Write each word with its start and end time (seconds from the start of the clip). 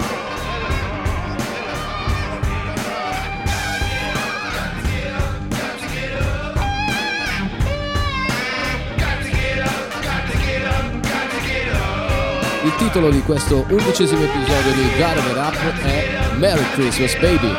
titolo 12.89 13.11
di 13.11 13.21
questo 13.21 13.67
undicesimo 13.69 14.23
episodio 14.23 14.73
di 14.73 14.89
Gotta 14.97 15.21
Get 15.21 15.37
Up 15.37 15.83
è 15.83 16.37
Merry 16.37 16.65
Christmas 16.73 17.15
Baby. 17.19 17.55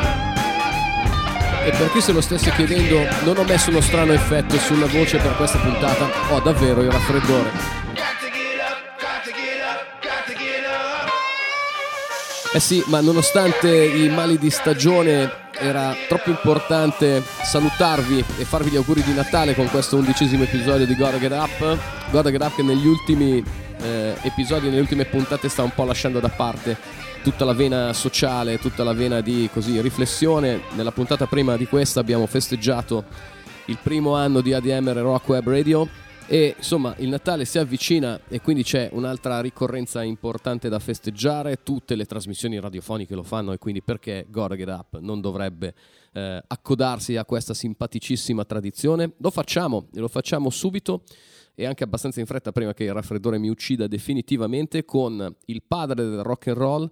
E 1.64 1.70
per 1.70 1.92
chi 1.92 2.00
se 2.00 2.10
lo 2.10 2.20
stesse 2.20 2.50
chiedendo, 2.50 2.98
non 3.22 3.36
ho 3.36 3.44
messo 3.44 3.70
uno 3.70 3.80
strano 3.80 4.12
effetto 4.12 4.58
sulla 4.58 4.86
voce 4.86 5.18
per 5.18 5.36
questa 5.36 5.58
puntata, 5.58 6.08
ho 6.30 6.40
davvero 6.40 6.80
il 6.82 6.90
raffreddore. 6.90 7.50
Eh 12.52 12.60
sì, 12.60 12.82
ma 12.86 13.00
nonostante 13.00 13.84
i 13.84 14.08
mali 14.08 14.36
di 14.36 14.50
stagione 14.50 15.30
era 15.52 15.94
troppo 16.08 16.30
importante 16.30 17.22
salutarvi 17.42 18.24
e 18.36 18.44
farvi 18.44 18.70
gli 18.70 18.76
auguri 18.76 19.04
di 19.04 19.14
Natale 19.14 19.54
con 19.54 19.70
questo 19.70 19.96
undicesimo 19.96 20.42
episodio 20.42 20.86
di 20.86 20.96
Gotta 20.96 21.18
Get 21.18 21.30
Up. 21.30 21.78
Gotta 22.10 22.30
Get 22.32 22.42
Up 22.42 22.56
che 22.56 22.62
negli 22.64 22.88
ultimi 22.88 23.68
eh, 23.82 24.14
episodi, 24.22 24.68
nelle 24.68 24.80
ultime 24.80 25.04
puntate 25.04 25.48
sta 25.48 25.62
un 25.62 25.72
po' 25.74 25.84
lasciando 25.84 26.20
da 26.20 26.28
parte 26.28 26.76
tutta 27.22 27.44
la 27.44 27.52
vena 27.52 27.92
sociale, 27.92 28.58
tutta 28.58 28.84
la 28.84 28.92
vena 28.92 29.20
di 29.20 29.48
così, 29.52 29.80
riflessione. 29.80 30.60
Nella 30.74 30.92
puntata 30.92 31.26
prima 31.26 31.56
di 31.56 31.66
questa 31.66 32.00
abbiamo 32.00 32.26
festeggiato 32.26 33.04
il 33.66 33.78
primo 33.82 34.14
anno 34.14 34.40
di 34.40 34.52
ADMR 34.52 34.96
Rock 34.96 35.28
Web 35.28 35.48
Radio 35.48 35.88
e 36.26 36.54
insomma 36.56 36.94
il 36.98 37.08
Natale 37.08 37.44
si 37.44 37.58
avvicina 37.58 38.20
e 38.28 38.40
quindi 38.40 38.62
c'è 38.62 38.88
un'altra 38.92 39.40
ricorrenza 39.40 40.02
importante 40.02 40.68
da 40.68 40.78
festeggiare, 40.78 41.62
tutte 41.62 41.96
le 41.96 42.04
trasmissioni 42.04 42.60
radiofoniche 42.60 43.16
lo 43.16 43.24
fanno 43.24 43.52
e 43.52 43.58
quindi 43.58 43.82
perché 43.82 44.26
Gotta 44.28 44.54
Up 44.72 44.98
non 45.00 45.20
dovrebbe 45.20 45.74
eh, 46.12 46.42
accodarsi 46.46 47.16
a 47.16 47.24
questa 47.24 47.52
simpaticissima 47.52 48.44
tradizione? 48.44 49.12
Lo 49.16 49.30
facciamo 49.30 49.88
e 49.92 49.98
lo 49.98 50.06
facciamo 50.06 50.50
subito 50.50 51.02
e 51.60 51.66
anche 51.66 51.84
abbastanza 51.84 52.20
in 52.20 52.26
fretta 52.26 52.52
prima 52.52 52.72
che 52.72 52.84
il 52.84 52.94
raffreddore 52.94 53.38
mi 53.38 53.50
uccida 53.50 53.86
definitivamente 53.86 54.86
con 54.86 55.36
il 55.44 55.62
padre 55.62 56.04
del 56.04 56.22
rock 56.22 56.46
and 56.46 56.56
roll 56.56 56.90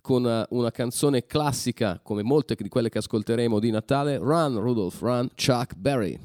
con 0.00 0.44
una 0.48 0.70
canzone 0.72 1.24
classica 1.24 2.00
come 2.02 2.24
molte 2.24 2.56
di 2.56 2.68
quelle 2.68 2.88
che 2.88 2.98
ascolteremo 2.98 3.60
di 3.60 3.70
Natale 3.70 4.18
Run 4.18 4.58
Rudolph 4.58 5.00
Run 5.00 5.28
Chuck 5.36 5.76
Berry 5.76 6.18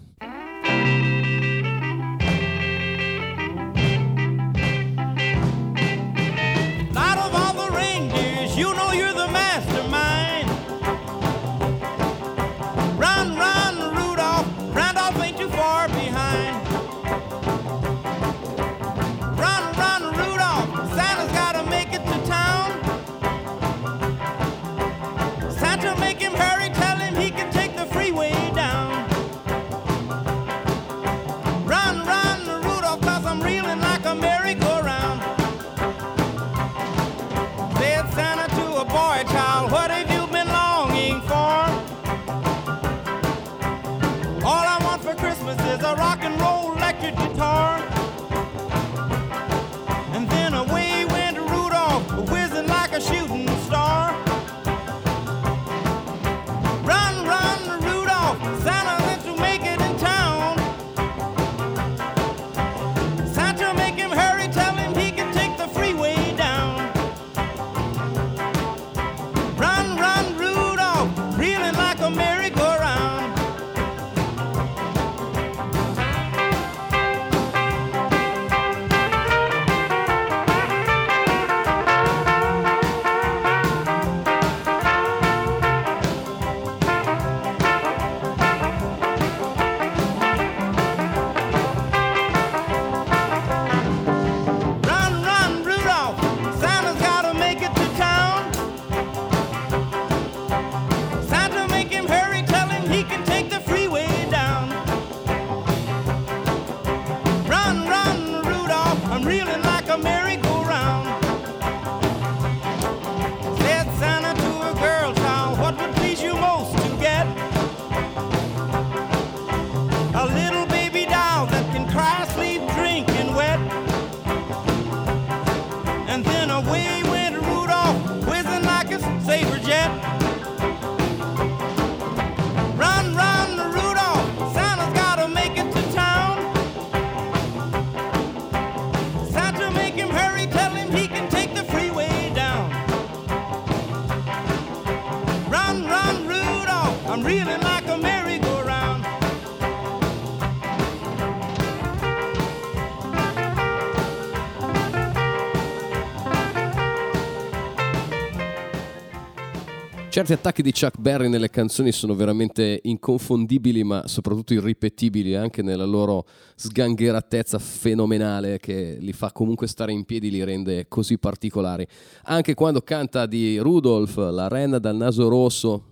Certi 160.24 160.40
attacchi 160.40 160.62
di 160.62 160.72
Chuck 160.72 161.00
Berry 161.00 161.28
nelle 161.28 161.50
canzoni 161.50 161.92
sono 161.92 162.16
veramente 162.16 162.80
inconfondibili, 162.84 163.84
ma 163.84 164.08
soprattutto 164.08 164.54
irripetibili 164.54 165.36
anche 165.36 165.62
nella 165.62 165.84
loro 165.84 166.26
sgangheratezza 166.56 167.60
fenomenale 167.60 168.58
che 168.58 168.96
li 169.02 169.12
fa 169.12 169.34
comunque 169.34 169.68
stare 169.68 169.92
in 169.92 170.06
piedi, 170.06 170.32
li 170.32 170.42
rende 170.46 170.88
così 170.88 171.18
particolari. 171.18 171.86
Anche 172.24 172.54
quando 172.54 172.80
canta 172.80 173.26
di 173.26 173.58
Rudolph, 173.58 174.16
la 174.16 174.48
renna 174.48 174.80
dal 174.80 174.96
naso 174.96 175.28
rosso, 175.28 175.84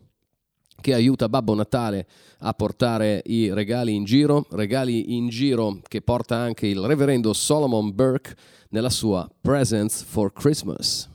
che 0.79 0.93
aiuta 0.93 1.27
Babbo 1.27 1.53
Natale 1.53 2.07
a 2.39 2.53
portare 2.53 3.21
i 3.25 3.53
regali 3.53 3.93
in 3.93 4.05
giro, 4.05 4.45
regali 4.51 5.13
in 5.13 5.27
giro 5.27 5.81
che 5.85 6.01
porta 6.01 6.37
anche 6.37 6.67
il 6.67 6.79
reverendo 6.79 7.33
Solomon 7.33 7.93
Burke 7.93 8.33
nella 8.69 8.89
sua 8.89 9.29
Presents 9.41 10.01
for 10.03 10.31
Christmas. 10.31 11.10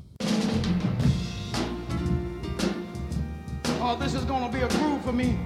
This 3.99 4.15
is 4.15 4.25
to 4.43 4.57
be 4.57 4.63
a 4.63 4.69
groove 4.79 5.03
for 5.03 5.13
me. 5.13 5.37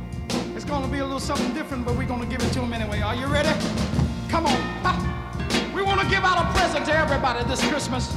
It's 0.55 0.65
to 0.83 0.89
be 0.89 0.99
a 0.99 1.05
little 1.05 1.21
something 1.21 1.55
different, 1.55 1.87
but 1.87 1.97
we're 1.97 2.07
to 2.21 2.27
give 2.27 2.43
it 2.43 2.53
to 2.53 2.61
them 2.61 2.73
anyway. 2.73 3.01
Are 3.01 3.15
you 3.15 3.27
ready? 3.27 3.49
Come 4.29 4.47
on. 4.47 4.61
Ha. 4.85 5.73
We 5.75 5.83
want 5.83 6.01
to 6.01 6.07
give 6.09 6.25
out 6.25 6.45
a 6.45 6.59
present 6.59 6.85
to 6.87 6.93
everybody 6.93 7.43
this 7.45 7.67
Christmas. 7.69 8.15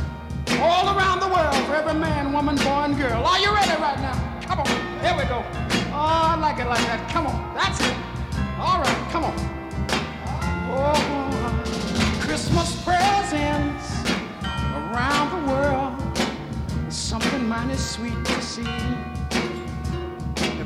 All 0.60 0.98
around 0.98 1.20
the 1.22 1.28
world, 1.28 1.56
for 1.66 1.76
every 1.76 1.94
man, 1.94 2.34
woman, 2.34 2.56
boy, 2.58 2.84
and 2.84 2.98
girl. 2.98 3.24
Are 3.24 3.40
you 3.40 3.54
ready 3.54 3.72
right 3.82 3.98
now? 4.00 4.42
Come 4.42 4.60
on. 4.60 4.68
Here 5.02 5.16
we 5.16 5.24
go. 5.24 5.44
Oh, 5.96 6.34
I 6.34 6.36
like 6.36 6.60
it 6.60 6.68
like 6.68 6.84
that. 6.88 7.10
Come 7.10 7.28
on. 7.28 7.56
That's 7.56 7.80
it. 7.80 7.96
All 8.60 8.80
right. 8.80 9.12
Come 9.12 9.24
on. 9.24 9.36
Oh, 10.76 12.20
Christmas 12.22 12.76
presents 12.84 13.94
around 14.76 15.30
the 15.32 15.52
world. 15.52 16.92
Something 16.92 17.48
mighty 17.48 17.76
sweet 17.76 18.26
to 18.26 18.42
see. 18.42 19.23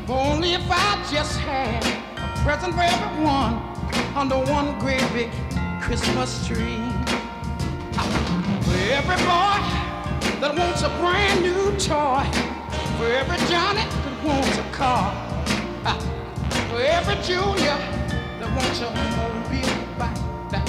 Only 0.09 0.53
if 0.53 0.63
I 0.71 1.05
just 1.11 1.37
had 1.37 1.83
a 2.15 2.37
present 2.41 2.73
for 2.73 2.79
everyone 2.79 3.55
under 4.15 4.37
one 4.49 4.79
great 4.79 5.03
big 5.11 5.29
Christmas 5.81 6.47
tree. 6.47 6.79
For 8.63 8.77
every 8.87 9.17
boy 9.27 9.59
that 10.39 10.55
wants 10.57 10.83
a 10.83 10.89
brand 11.01 11.41
new 11.43 11.75
toy. 11.75 12.23
For 12.95 13.11
every 13.11 13.37
Johnny 13.51 13.83
that 13.83 14.23
wants 14.23 14.57
a 14.57 14.63
car. 14.71 15.11
For 16.69 16.79
every 16.79 17.15
Junior 17.21 17.77
that 18.39 18.49
wants 18.55 18.79
a 18.79 18.89
mobile 19.17 19.67
bike 19.99 20.15
that 20.51 20.63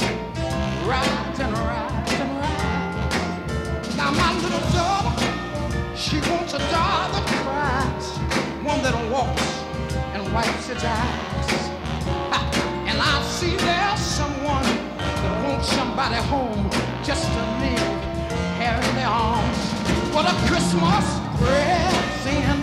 rides 0.85 1.39
and 1.39 1.53
rides 1.53 2.13
and 2.13 2.31
rides. 2.43 3.97
Now 3.97 4.11
my 4.11 4.35
little 4.35 4.67
daughter, 4.73 5.97
she 5.97 6.17
wants 6.29 6.55
a 6.55 6.59
doll 6.59 7.13
that 7.13 7.25
cries 7.29 7.38
one 8.69 8.83
that 8.83 8.95
walks 9.11 9.49
and 10.13 10.21
wipes 10.35 10.69
its 10.69 10.85
eyes. 10.85 11.51
And 12.85 13.01
I 13.01 13.17
see 13.25 13.57
there's 13.57 13.99
someone 13.99 14.69
that 15.01 15.35
wants 15.49 15.73
somebody 15.73 16.21
home 16.29 16.69
just 17.03 17.25
to 17.33 17.41
live 17.65 17.89
here 18.61 18.77
in 18.77 18.93
their 19.01 19.09
arms. 19.09 19.61
What 20.13 20.29
a 20.29 20.37
Christmas 20.45 21.07
present. 21.41 22.61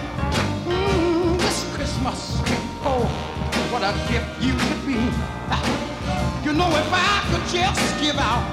Mm, 0.70 1.40
this 1.42 1.66
Christmas. 1.74 2.38
Oh, 2.86 3.10
what 3.74 3.82
a 3.82 3.94
gift 4.06 4.30
you 4.46 4.54
could 4.54 4.82
be. 4.86 5.02
You 6.46 6.54
know, 6.54 6.70
if 6.70 6.90
I 6.94 7.26
could 7.34 7.46
just 7.50 7.82
give 8.00 8.18
out 8.22 8.46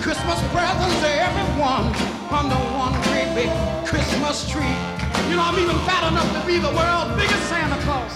Christmas 0.00 0.40
presents 0.56 0.96
to 1.04 1.10
everyone 1.28 1.84
under 2.32 2.60
one 2.72 2.96
great 3.04 3.28
big 3.36 3.52
Christmas 3.84 4.48
tree. 4.48 4.93
You 5.28 5.36
know, 5.36 5.44
I'm 5.46 5.58
even 5.58 5.78
fat 5.86 6.06
enough 6.10 6.26
to 6.34 6.42
be 6.46 6.58
the 6.58 6.70
world's 6.74 7.14
biggest 7.14 7.44
Santa 7.48 7.78
Claus. 7.86 8.14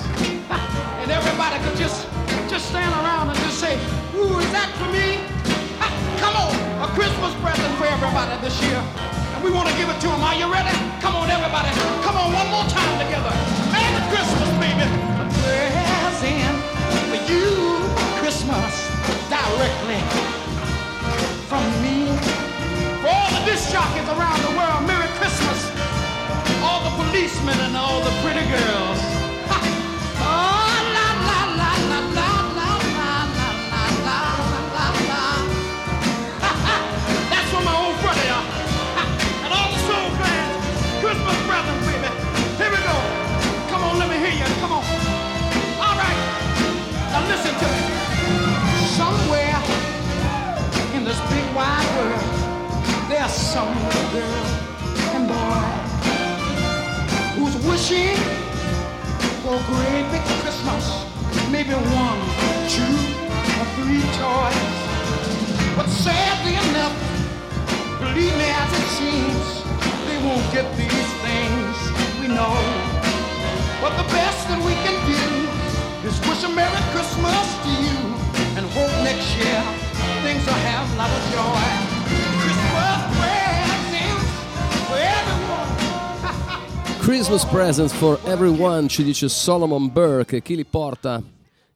and 1.01 1.11
everybody 1.11 1.57
could 1.65 1.77
just 1.79 2.07
just 2.49 2.69
stand 2.73 2.93
around 3.05 3.29
and 3.29 3.39
just 3.45 3.61
say, 3.61 3.77
ooh, 4.17 4.41
is 4.41 4.51
that 4.57 4.73
for 4.81 4.89
me? 4.89 5.21
come 6.23 6.35
on, 6.35 6.53
a 6.81 6.89
Christmas 6.97 7.31
present 7.45 7.73
for 7.77 7.85
everybody 7.85 8.33
this 8.41 8.57
year. 8.65 8.81
And 9.39 9.45
we 9.45 9.51
want 9.55 9.69
to 9.69 9.77
give 9.77 9.87
it 9.87 10.01
to 10.03 10.09
them. 10.09 10.19
Are 10.25 10.35
you 10.35 10.51
ready? 10.51 10.75
Come 10.99 11.15
on, 11.15 11.31
everybody. 11.31 11.71
Come 12.03 12.17
on, 12.19 12.33
one 12.35 12.49
more 12.51 12.67
time 12.67 12.95
together. 12.99 13.31
Merry 13.71 14.03
Christmas, 14.11 14.51
baby. 14.59 14.83
A 14.83 15.27
present 15.39 16.57
for 17.07 17.21
you, 17.31 17.79
Christmas, 18.19 18.75
directly 19.31 20.03
from 21.47 21.63
me. 21.85 22.11
For 23.05 23.09
all 23.15 23.31
the 23.31 23.43
disc 23.47 23.71
jockeys 23.71 24.09
around 24.11 24.41
the 24.43 24.53
world, 24.59 24.83
policemen 27.09 27.59
and 27.61 27.77
all 27.77 28.01
the 28.03 28.11
pretty 28.23 28.45
girls. 28.53 29.01
That's 37.33 37.49
for 37.53 37.63
my 37.65 37.75
old 37.83 37.97
brother, 38.05 38.37
and 39.45 39.53
all 39.57 39.71
the 39.73 39.81
soul 39.89 40.09
fans. 40.21 40.65
Christmas 41.01 41.39
baby. 41.89 42.11
Here 42.61 42.71
we 42.77 42.81
go. 42.85 42.97
Come 43.71 43.83
on, 43.85 43.99
let 43.99 44.09
me 44.13 44.17
hear 44.25 44.35
you. 44.41 44.49
Come 44.61 44.73
on. 44.73 44.85
All 45.85 45.97
right. 46.03 46.21
Now 47.13 47.23
listen 47.33 47.55
to 47.63 47.67
me. 47.73 47.81
Somewhere 49.01 49.61
in 50.95 51.05
this 51.05 51.21
big 51.33 51.47
wide 51.57 51.89
world, 51.97 53.09
there's 53.09 53.33
some 53.33 53.73
girl 54.13 54.48
wishing 57.69 58.17
for 59.45 59.55
a 59.55 59.63
great 59.69 60.05
big 60.11 60.25
Christmas. 60.41 60.85
Maybe 61.53 61.75
one, 61.75 62.21
two, 62.73 62.95
or 63.61 63.67
three 63.77 64.03
toys. 64.17 64.77
But 65.77 65.89
sadly 65.89 66.55
enough, 66.69 66.97
believe 68.01 68.35
me 68.41 68.49
as 68.63 68.71
it 68.81 68.87
seems, 68.99 69.47
they 70.09 70.19
won't 70.27 70.47
get 70.53 70.67
these 70.81 71.11
things, 71.25 71.77
we 72.21 72.29
know. 72.29 72.57
But 73.83 73.93
the 74.01 74.09
best 74.17 74.49
that 74.49 74.61
we 74.65 74.75
can 74.85 74.97
do 75.07 75.25
is 76.09 76.19
wish 76.27 76.43
a 76.45 76.49
Merry 76.49 76.83
Christmas 76.93 77.47
to 77.65 77.71
you 77.85 77.99
and 78.57 78.65
hope 78.73 78.95
next 79.05 79.29
year 79.37 79.61
things 80.25 80.45
will 80.47 80.63
have 80.73 80.87
a 80.95 80.97
lot 80.97 81.11
of 81.11 81.23
joy. 81.33 81.98
Christmas 87.09 87.43
presents 87.47 87.95
for 87.95 88.21
everyone, 88.27 88.87
ci 88.87 89.03
dice 89.03 89.31
Solomon 89.31 89.91
Burke. 89.91 90.43
Chi 90.43 90.55
li 90.55 90.67
porta 90.67 91.23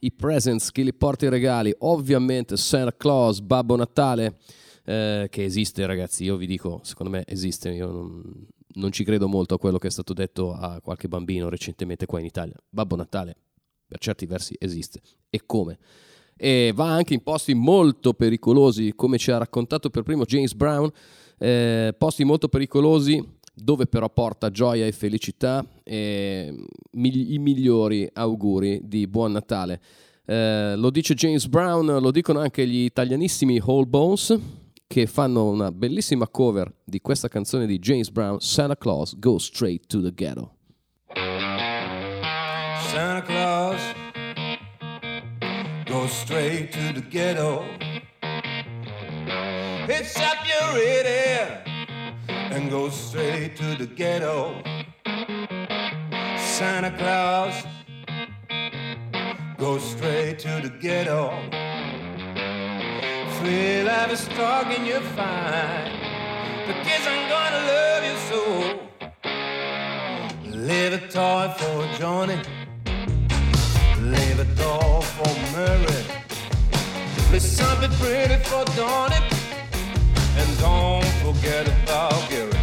i 0.01 0.13
presents, 0.13 0.71
chi 0.71 0.85
li 0.85 0.93
porta 0.93 1.25
i 1.25 1.31
regali? 1.31 1.75
Ovviamente 1.79 2.59
Santa 2.59 2.95
Claus, 2.95 3.41
Babbo 3.41 3.75
Natale, 3.75 4.37
eh, 4.85 5.29
che 5.31 5.43
esiste 5.43 5.87
ragazzi, 5.87 6.25
io 6.25 6.37
vi 6.37 6.47
dico, 6.47 6.81
secondo 6.83 7.13
me 7.13 7.25
esiste, 7.27 7.71
io 7.71 7.91
non, 7.91 8.47
non 8.75 8.93
ci 8.93 9.05
credo 9.05 9.27
molto 9.27 9.55
a 9.55 9.59
quello 9.59 9.79
che 9.79 9.87
è 9.87 9.91
stato 9.91 10.13
detto 10.13 10.53
a 10.53 10.83
qualche 10.83 11.09
bambino 11.09 11.49
recentemente 11.49 12.05
qua 12.05 12.21
in 12.21 12.27
Italia. 12.27 12.55
Babbo 12.69 12.97
Natale, 12.97 13.35
per 13.87 14.01
certi 14.01 14.27
versi, 14.27 14.55
esiste. 14.59 15.01
E 15.31 15.47
come? 15.47 15.79
E 16.37 16.73
va 16.75 16.93
anche 16.93 17.15
in 17.15 17.23
posti 17.23 17.55
molto 17.55 18.13
pericolosi, 18.13 18.93
come 18.95 19.17
ci 19.17 19.31
ha 19.31 19.39
raccontato 19.39 19.89
per 19.89 20.03
primo 20.03 20.27
James 20.27 20.53
Brown, 20.53 20.93
eh, 21.39 21.95
posti 21.97 22.23
molto 22.23 22.49
pericolosi 22.49 23.41
dove 23.55 23.87
però 23.87 24.09
porta 24.11 24.51
gioia 24.51 24.87
e 24.87 24.93
felicità 24.93 25.65
e 25.83 26.55
i 26.93 27.39
migliori 27.39 28.09
auguri 28.13 28.81
di 28.85 29.07
buon 29.07 29.33
Natale. 29.33 29.81
Eh, 30.25 30.75
lo 30.77 30.91
dice 30.91 31.15
James 31.15 31.47
Brown, 31.47 31.87
lo 32.01 32.11
dicono 32.11 32.39
anche 32.41 32.67
gli 32.67 32.85
italianissimi 32.85 33.61
Whole 33.63 33.87
Bones 33.87 34.39
che 34.87 35.07
fanno 35.07 35.49
una 35.49 35.73
bellissima 35.73 36.29
cover 36.29 36.73
di 36.85 37.01
questa 37.01 37.29
canzone 37.29 37.67
di 37.67 37.79
James 37.79 38.11
Brown, 38.11 38.41
Santa 38.41 38.77
Claus 38.77 39.19
Go 39.19 39.39
Straight 39.39 39.87
to 39.87 40.01
the 40.01 40.13
Ghetto. 40.13 40.57
Santa 42.93 43.23
Claus 43.23 43.81
go 45.93 46.07
straight 46.07 46.73
to 46.73 46.93
the 46.93 47.03
ghetto. 47.03 47.65
Hitch 49.87 50.17
up 50.17 50.39
your 50.47 50.75
ready 50.75 51.72
and 52.55 52.71
go 52.71 52.91
straight 52.91 53.57
to 53.57 53.75
the 53.77 53.87
ghetto. 53.87 54.63
Santa 56.37 56.91
Claus, 56.99 57.65
go 59.57 59.79
straight 59.79 60.39
to 60.39 60.61
the 60.63 60.69
ghetto. 60.69 61.31
Free 63.39 63.83
life 63.83 64.13
is 64.13 64.29
and 64.29 64.87
you're 64.87 65.01
fine. 65.17 65.93
The 66.67 66.75
kids 66.85 67.07
are 67.07 67.23
gonna 67.35 67.63
love 67.73 68.05
you 68.09 68.17
so. 68.29 68.43
Leave 70.69 70.93
a 70.93 71.09
toy 71.09 71.53
for 71.57 71.99
Johnny. 71.99 72.39
Leave 73.99 74.39
a 74.41 74.49
doll 74.57 75.01
for 75.01 75.33
Mary. 75.57 76.05
Leave 77.31 77.43
something 77.43 77.91
pretty 77.93 78.37
for 78.45 78.65
Donnie. 78.77 79.42
And 80.35 80.59
don't 80.59 81.05
forget 81.23 81.67
about 81.69 82.31
Gary. 82.31 82.62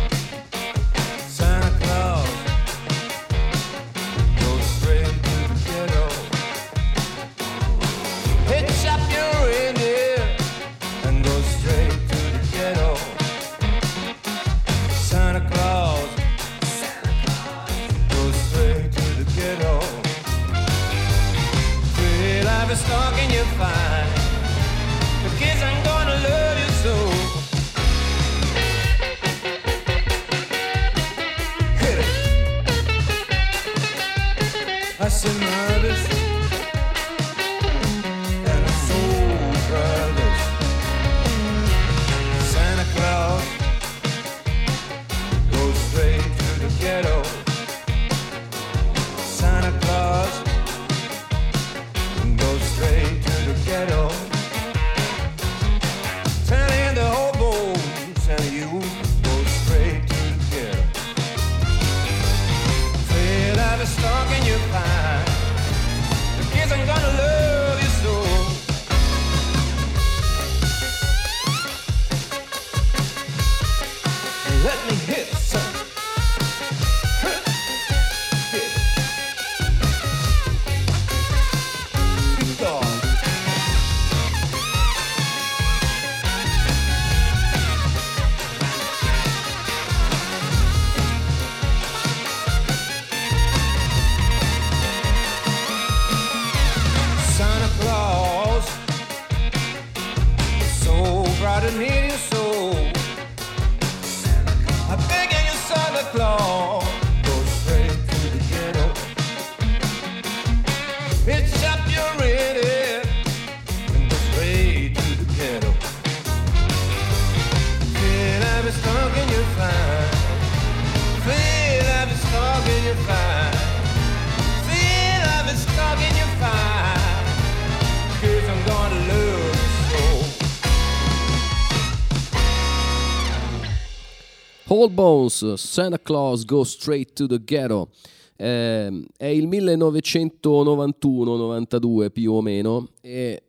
Whole 134.80 134.94
Bones, 134.94 135.56
Santa 135.56 136.00
Claus 136.00 136.46
Goes 136.46 136.72
Straight 136.72 137.12
to 137.12 137.28
the 137.28 137.44
Ghetto. 137.44 137.90
Eh, 138.38 139.06
è 139.18 139.26
il 139.26 139.46
1991-92 139.50 142.10
più 142.12 142.32
o 142.32 142.42
meno 142.42 142.92
e 143.02 143.44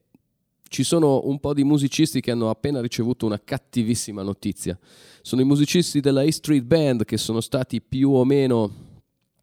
ci 0.67 0.83
sono 0.83 1.21
un 1.27 1.39
po' 1.39 1.55
di 1.55 1.63
musicisti 1.63 2.21
che 2.21 2.33
hanno 2.33 2.51
appena 2.51 2.81
ricevuto 2.81 3.27
una 3.27 3.41
cattivissima 3.41 4.23
notizia. 4.23 4.77
Sono 5.23 5.43
i 5.43 5.45
musicisti 5.45 6.01
della 6.01 6.23
A 6.23 6.33
Street 6.33 6.65
Band 6.65 7.05
che 7.05 7.17
sono 7.17 7.41
stati 7.41 7.81
più 7.81 8.11
o 8.11 8.25
meno 8.25 8.89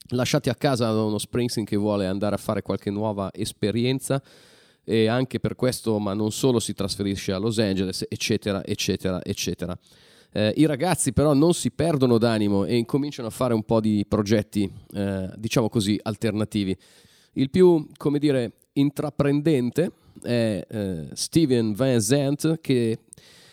lasciati 0.09 0.49
a 0.49 0.55
casa 0.55 0.91
da 0.91 1.03
uno 1.03 1.17
Springsteen 1.17 1.65
che 1.65 1.77
vuole 1.77 2.05
andare 2.05 2.35
a 2.35 2.37
fare 2.37 2.61
qualche 2.63 2.91
nuova 2.91 3.29
esperienza 3.33 4.21
e 4.83 5.07
anche 5.07 5.39
per 5.39 5.55
questo, 5.55 5.97
ma 5.99 6.13
non 6.13 6.33
solo, 6.33 6.59
si 6.59 6.73
trasferisce 6.73 7.31
a 7.31 7.37
Los 7.37 7.59
Angeles, 7.59 8.05
eccetera, 8.09 8.65
eccetera, 8.65 9.23
eccetera. 9.23 9.79
Eh, 10.37 10.53
I 10.57 10.67
ragazzi 10.67 11.13
però 11.13 11.33
non 11.33 11.55
si 11.55 11.71
perdono 11.71 12.19
d'animo 12.19 12.63
e 12.63 12.75
incominciano 12.75 13.27
a 13.27 13.31
fare 13.31 13.55
un 13.55 13.63
po' 13.63 13.79
di 13.79 14.05
progetti, 14.07 14.71
eh, 14.93 15.31
diciamo 15.35 15.67
così, 15.67 15.99
alternativi. 15.99 16.77
Il 17.33 17.49
più, 17.49 17.87
come 17.97 18.19
dire, 18.19 18.51
intraprendente 18.73 19.91
è 20.21 20.63
eh, 20.69 21.07
Steven 21.13 21.73
Van 21.73 21.99
Zandt 21.99 22.59
che 22.61 22.99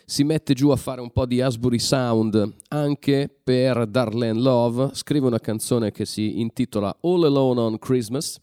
si 0.05 0.25
mette 0.25 0.53
giù 0.53 0.69
a 0.69 0.77
fare 0.77 1.01
un 1.01 1.11
po' 1.11 1.25
di 1.25 1.41
Asbury 1.41 1.79
Sound 1.79 2.53
anche 2.69 3.35
per 3.43 3.87
Darlene 3.87 4.39
Love, 4.39 4.91
scrive 4.93 5.27
una 5.27 5.41
canzone 5.41 5.91
che 5.91 6.05
si 6.05 6.39
intitola 6.39 6.95
All 7.01 7.25
Alone 7.25 7.61
on 7.61 7.79
Christmas, 7.79 8.37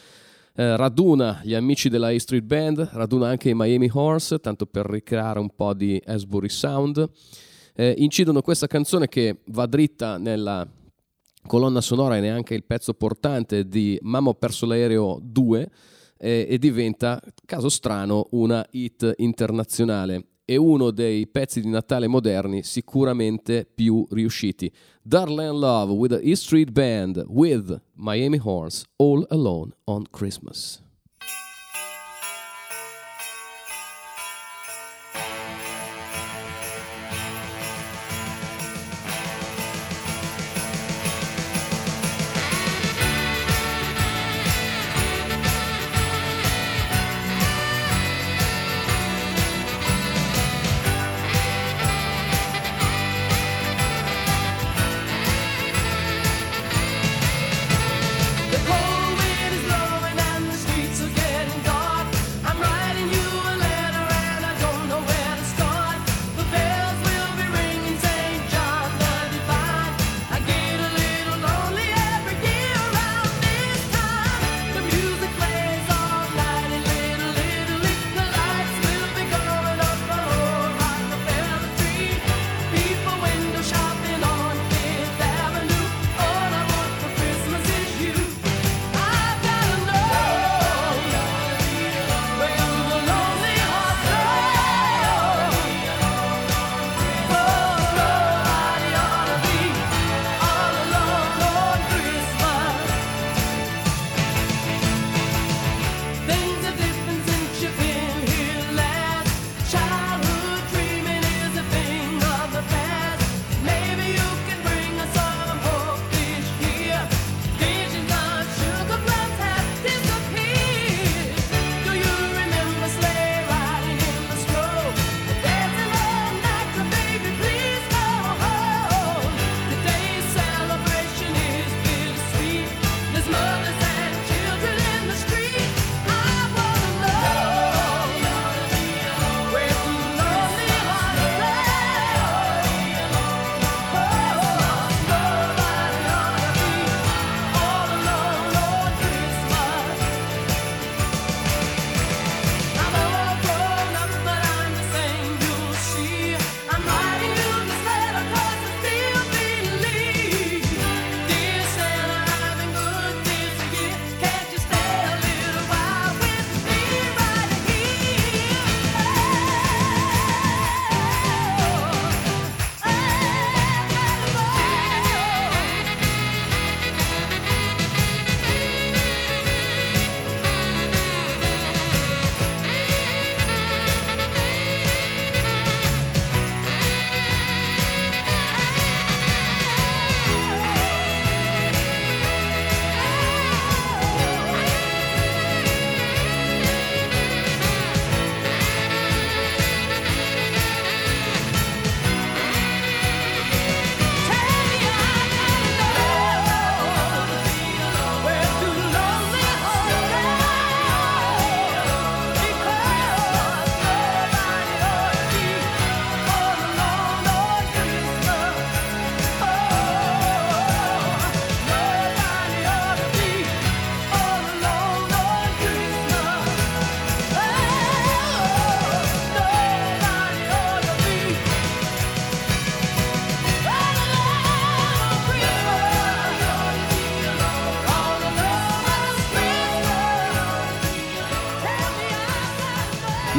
eh, 0.55 0.75
raduna 0.75 1.41
gli 1.43 1.53
amici 1.53 1.89
della 1.89 2.07
A 2.07 2.17
Street 2.17 2.43
Band, 2.43 2.89
raduna 2.93 3.27
anche 3.27 3.49
i 3.49 3.53
Miami 3.53 3.91
Horse, 3.93 4.39
tanto 4.39 4.65
per 4.65 4.87
ricreare 4.87 5.37
un 5.37 5.53
po' 5.53 5.75
di 5.75 6.01
Asbury 6.03 6.49
Sound. 6.49 7.07
Eh, 7.73 7.95
incidono 7.97 8.41
questa 8.41 8.67
canzone 8.67 9.07
che 9.07 9.41
va 9.47 9.65
dritta 9.65 10.17
nella 10.17 10.67
colonna 11.47 11.81
sonora 11.81 12.17
e 12.17 12.19
neanche 12.19 12.53
il 12.53 12.63
pezzo 12.63 12.93
portante 12.93 13.67
di 13.67 13.97
Mamma 14.01 14.29
ho 14.29 14.33
perso 14.33 14.65
l'aereo 14.65 15.19
2 15.21 15.69
eh, 16.17 16.47
e 16.49 16.57
diventa, 16.57 17.19
caso 17.45 17.69
strano, 17.69 18.27
una 18.31 18.65
hit 18.71 19.13
internazionale 19.17 20.25
e 20.45 20.57
uno 20.57 20.91
dei 20.91 21.27
pezzi 21.27 21.61
di 21.61 21.69
Natale 21.69 22.07
moderni 22.07 22.63
sicuramente 22.63 23.65
più 23.65 24.05
riusciti. 24.11 24.71
Darlene 25.01 25.57
Love 25.57 25.93
with 25.93 26.11
the 26.11 26.19
E 26.21 26.35
Street 26.35 26.71
Band 26.71 27.23
with 27.27 27.81
Miami 27.93 28.39
Horns 28.41 28.83
All 28.97 29.25
Alone 29.29 29.71
on 29.85 30.03
Christmas. 30.11 30.83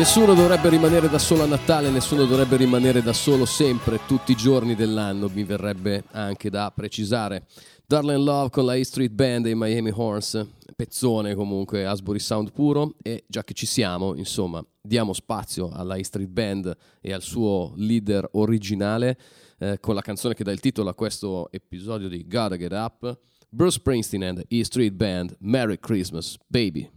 Nessuno 0.03 0.35
dovrebbe 0.35 0.69
rimanere 0.69 1.09
da 1.09 1.21
solo 1.21 1.45
a 1.45 1.47
Natale, 1.47 1.89
nessuno 1.89 2.25
dovrebbe 2.25 2.57
rimanere 2.57 3.03
da 3.03 3.13
solo 3.13 3.45
sempre, 3.45 4.01
tutti 4.05 4.33
i 4.33 4.35
giorni 4.35 4.75
dell'anno, 4.75 5.31
mi 5.33 5.45
verrebbe 5.45 6.03
anche 6.11 6.51
da 6.51 6.73
precisare. 6.75 7.47
Darling 7.87 8.21
Love 8.21 8.51
con 8.51 8.65
la 8.65 8.75
E 8.75 8.83
Street 8.83 9.13
Band 9.13 9.47
e 9.47 9.51
i 9.51 9.55
Miami 9.55 9.93
Horns, 9.95 10.45
pezzone 10.75 11.37
comunque, 11.37 11.87
Asbury 11.87 12.19
Sound 12.19 12.51
puro 12.51 12.97
e 13.01 13.23
già 13.29 13.45
che 13.45 13.55
ci 13.55 13.65
siamo, 13.65 14.17
insomma, 14.17 14.61
diamo 14.81 15.13
spazio 15.13 15.71
alla 15.71 15.95
E 15.95 16.03
Street 16.03 16.31
Band 16.31 16.77
e 17.01 17.13
al 17.13 17.23
suo 17.23 17.73
leader 17.77 18.29
originale 18.33 19.17
eh, 19.61 19.79
con 19.79 19.95
la 19.95 20.03
canzone 20.03 20.35
che 20.35 20.43
dà 20.43 20.51
il 20.51 20.59
titolo 20.59 20.91
a 20.91 20.95
questo 20.95 21.49
episodio 21.53 22.09
di 22.09 22.27
Gotta 22.27 22.57
Get 22.57 22.73
Up, 22.73 23.21
Bruce 23.49 23.79
Springsteen 23.79 24.25
and 24.25 24.45
E 24.49 24.65
Street 24.65 24.95
Band, 24.95 25.37
Merry 25.39 25.79
Christmas 25.79 26.39
Baby 26.49 26.91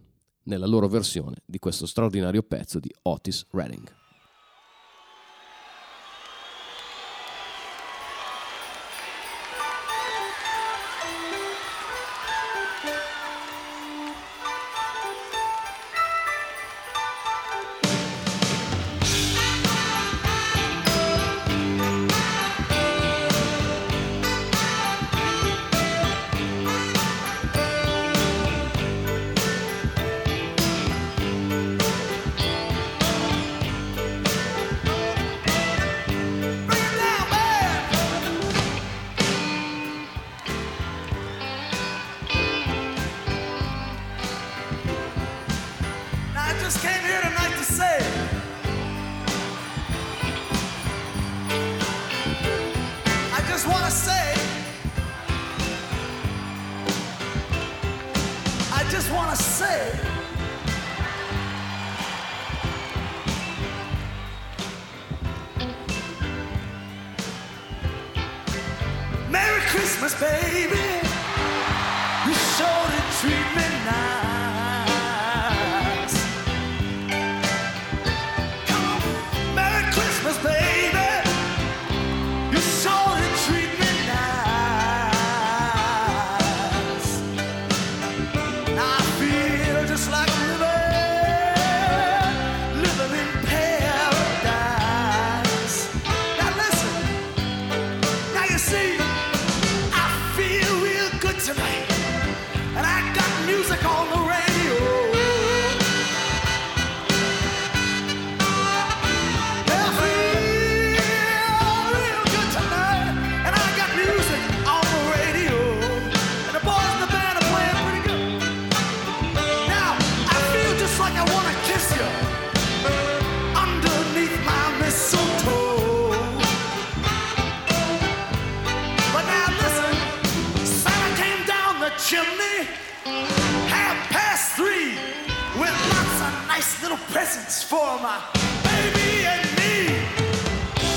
nella 0.45 0.65
loro 0.67 0.87
versione 0.87 1.37
di 1.45 1.59
questo 1.59 1.85
straordinario 1.85 2.41
pezzo 2.43 2.79
di 2.79 2.93
Otis 3.03 3.45
Redding. 3.51 4.04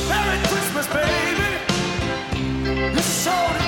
Merry 0.08 0.38
Christmas, 0.48 0.86
baby. 0.88 1.58
This 2.92 3.20
is 3.20 3.26
all. 3.28 3.67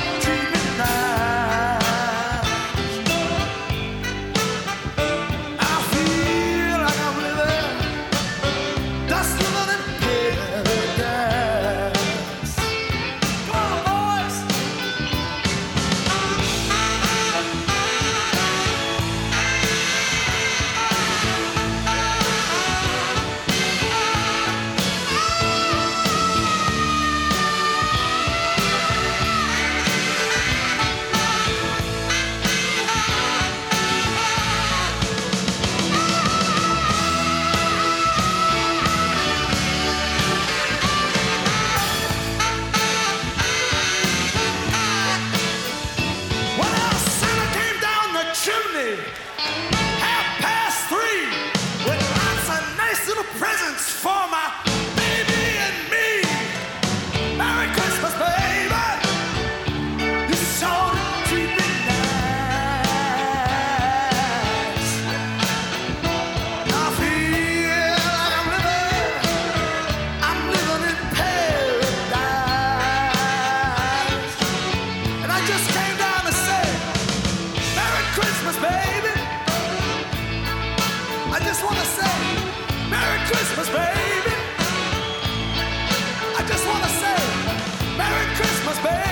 Christmas 88.70 88.84
bell. 88.84 89.09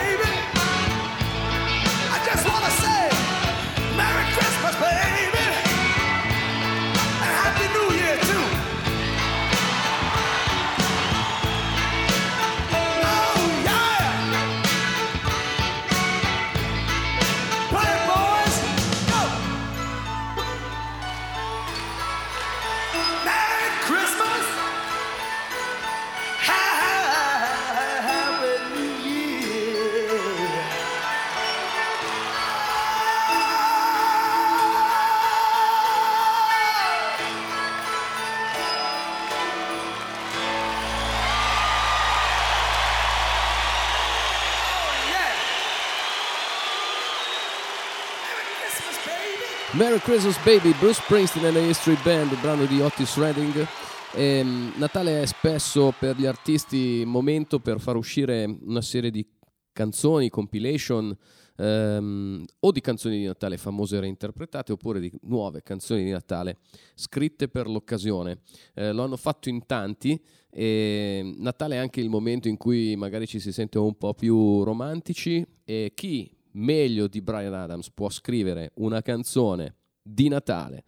Christmas 50.09 50.43
Baby, 50.43 50.75
Bruce 50.79 51.03
Springsteen 51.03 51.45
e 51.45 51.51
la 51.53 51.59
History 51.59 51.99
Band, 52.03 52.41
brano 52.41 52.65
di 52.65 52.81
Otis 52.81 53.19
Redding. 53.19 53.67
E, 54.15 54.43
Natale 54.77 55.21
è 55.21 55.27
spesso 55.27 55.93
per 55.99 56.17
gli 56.17 56.25
artisti 56.25 57.03
un 57.05 57.11
momento 57.11 57.59
per 57.59 57.79
far 57.79 57.97
uscire 57.97 58.47
una 58.63 58.81
serie 58.81 59.11
di 59.11 59.23
canzoni, 59.71 60.31
compilation 60.31 61.15
ehm, 61.57 62.43
o 62.61 62.73
di 62.73 62.81
canzoni 62.81 63.19
di 63.19 63.25
Natale 63.27 63.59
famose 63.59 63.99
e 63.99 64.01
reinterpretate 64.01 64.73
oppure 64.73 64.99
di 64.99 65.13
nuove 65.25 65.63
canzoni 65.63 66.05
di 66.05 66.11
Natale 66.11 66.57
scritte 66.95 67.49
per 67.49 67.69
l'occasione. 67.69 68.41
Eh, 68.73 68.93
lo 68.93 69.03
hanno 69.03 69.19
fatto 69.19 69.51
in 69.51 69.67
tanti 69.67 70.19
e 70.49 71.35
Natale 71.37 71.75
è 71.75 71.79
anche 71.79 72.01
il 72.01 72.09
momento 72.09 72.49
in 72.49 72.57
cui 72.57 72.97
magari 72.97 73.27
ci 73.27 73.41
si 73.41 73.53
sente 73.53 73.77
un 73.77 73.99
po' 73.99 74.15
più 74.15 74.63
romantici 74.65 75.47
e 75.67 75.93
chi 75.95 76.35
meglio 76.53 77.09
di 77.09 77.21
Brian 77.21 77.53
Adams 77.53 77.91
può 77.91 78.09
scrivere 78.09 78.71
una 78.77 79.03
canzone 79.03 79.75
di 80.09 80.29
Natale, 80.29 80.85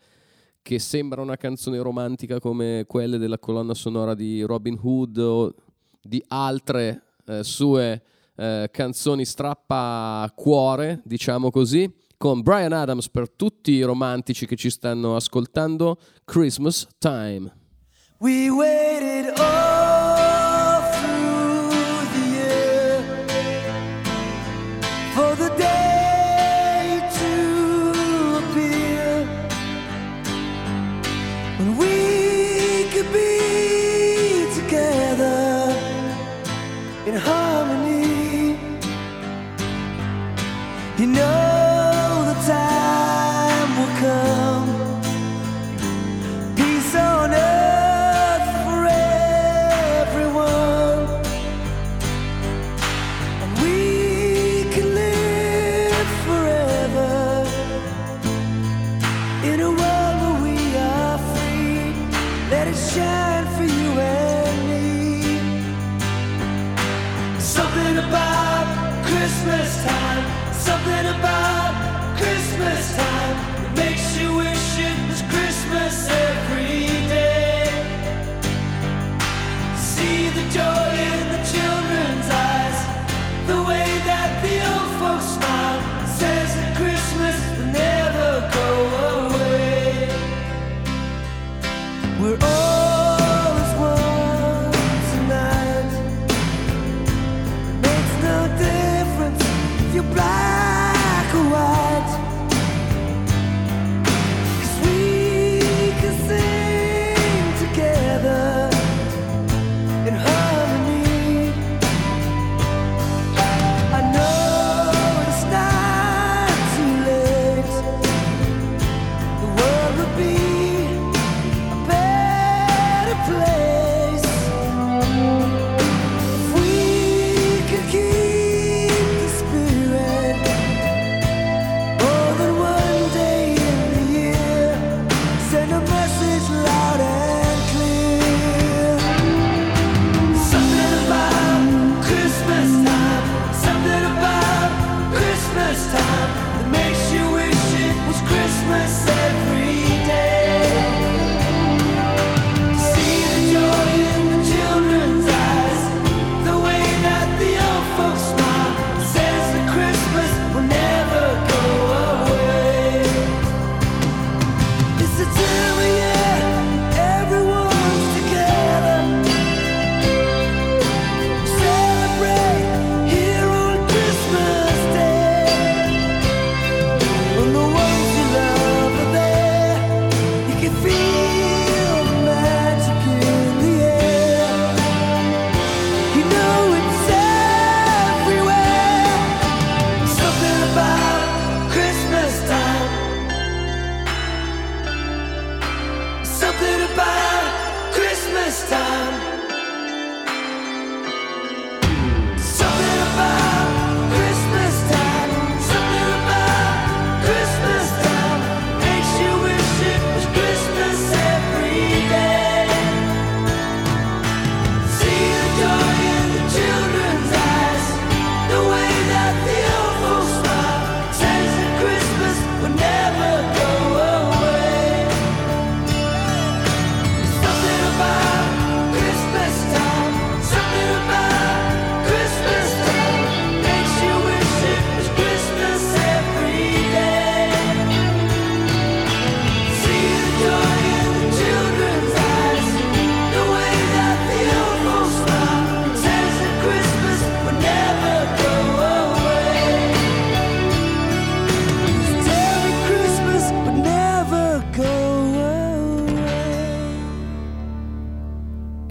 che 0.63 0.79
sembra 0.79 1.21
una 1.21 1.37
canzone 1.37 1.81
romantica 1.81 2.41
come 2.41 2.85
quelle 2.87 3.19
della 3.19 3.39
colonna 3.39 3.75
sonora 3.75 4.15
di 4.15 4.43
Robin 4.43 4.79
Hood 4.81 5.19
o 5.19 5.55
di 6.03 6.23
altre 6.29 7.03
eh, 7.27 7.43
sue 7.43 8.03
eh, 8.37 8.69
canzoni 8.73 9.25
strappa 9.25 10.31
cuore, 10.35 11.03
diciamo 11.05 11.51
così, 11.51 11.93
con 12.17 12.43
Brian 12.43 12.73
Adams 12.73 13.09
per 13.09 13.31
tutti 13.31 13.73
i 13.73 13.83
romantici 13.83 14.47
che 14.47 14.57
ci 14.57 14.71
stanno 14.71 15.17
ascoltando, 15.17 15.99
Christmas 16.25 16.87
Time. 16.99 17.51
We 18.19 18.51
waited 18.51 19.33
all 19.39 19.90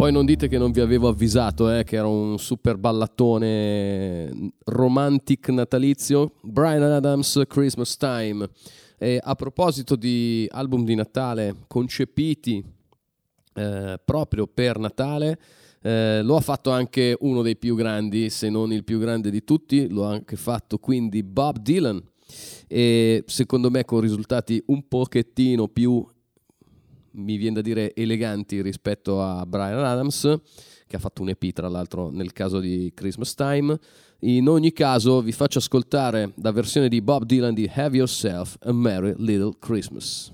poi 0.09 0.17
non 0.17 0.25
dite 0.25 0.47
che 0.47 0.57
non 0.57 0.71
vi 0.71 0.79
avevo 0.79 1.07
avvisato, 1.07 1.71
eh, 1.71 1.83
che 1.83 1.95
era 1.95 2.07
un 2.07 2.39
super 2.39 2.77
ballattone 2.77 4.33
mm, 4.33 4.47
romantic 4.65 5.49
natalizio. 5.49 6.33
Brian 6.41 6.81
Adams, 6.81 7.43
Christmas 7.47 7.95
Time. 7.95 8.49
E 8.97 9.19
a 9.21 9.35
proposito 9.35 9.95
di 9.95 10.47
album 10.49 10.83
di 10.83 10.95
Natale 10.95 11.55
concepiti 11.67 12.63
eh, 13.53 13.99
proprio 14.03 14.47
per 14.47 14.79
Natale, 14.79 15.39
eh, 15.81 16.21
lo 16.23 16.35
ha 16.35 16.41
fatto 16.41 16.71
anche 16.71 17.15
uno 17.19 17.43
dei 17.43 17.55
più 17.55 17.75
grandi, 17.75 18.31
se 18.31 18.49
non 18.49 18.73
il 18.73 18.83
più 18.83 18.97
grande 18.97 19.29
di 19.29 19.43
tutti, 19.43 19.87
lo 19.89 20.07
ha 20.07 20.11
anche 20.11 20.37
fatto 20.37 20.79
quindi 20.79 21.21
Bob 21.21 21.59
Dylan 21.59 22.01
e 22.67 23.23
secondo 23.27 23.69
me 23.69 23.85
con 23.85 24.01
risultati 24.01 24.61
un 24.67 24.87
pochettino 24.87 25.67
più 25.67 26.03
mi 27.13 27.37
viene 27.37 27.55
da 27.55 27.61
dire 27.61 27.93
eleganti 27.95 28.61
rispetto 28.61 29.21
a 29.21 29.45
Brian 29.45 29.83
Adams 29.83 30.39
che 30.87 30.95
ha 30.95 30.99
fatto 30.99 31.21
un 31.21 31.29
EP 31.29 31.51
tra 31.51 31.67
l'altro 31.67 32.09
nel 32.09 32.33
caso 32.33 32.59
di 32.59 32.91
Christmas 32.95 33.35
Time. 33.35 33.77
In 34.21 34.47
ogni 34.49 34.73
caso 34.73 35.21
vi 35.21 35.31
faccio 35.31 35.59
ascoltare 35.59 36.33
la 36.41 36.51
versione 36.51 36.89
di 36.89 37.01
Bob 37.01 37.23
Dylan 37.23 37.53
di 37.53 37.69
Have 37.71 37.95
Yourself 37.95 38.57
a 38.61 38.73
Merry 38.73 39.13
Little 39.17 39.53
Christmas 39.59 40.33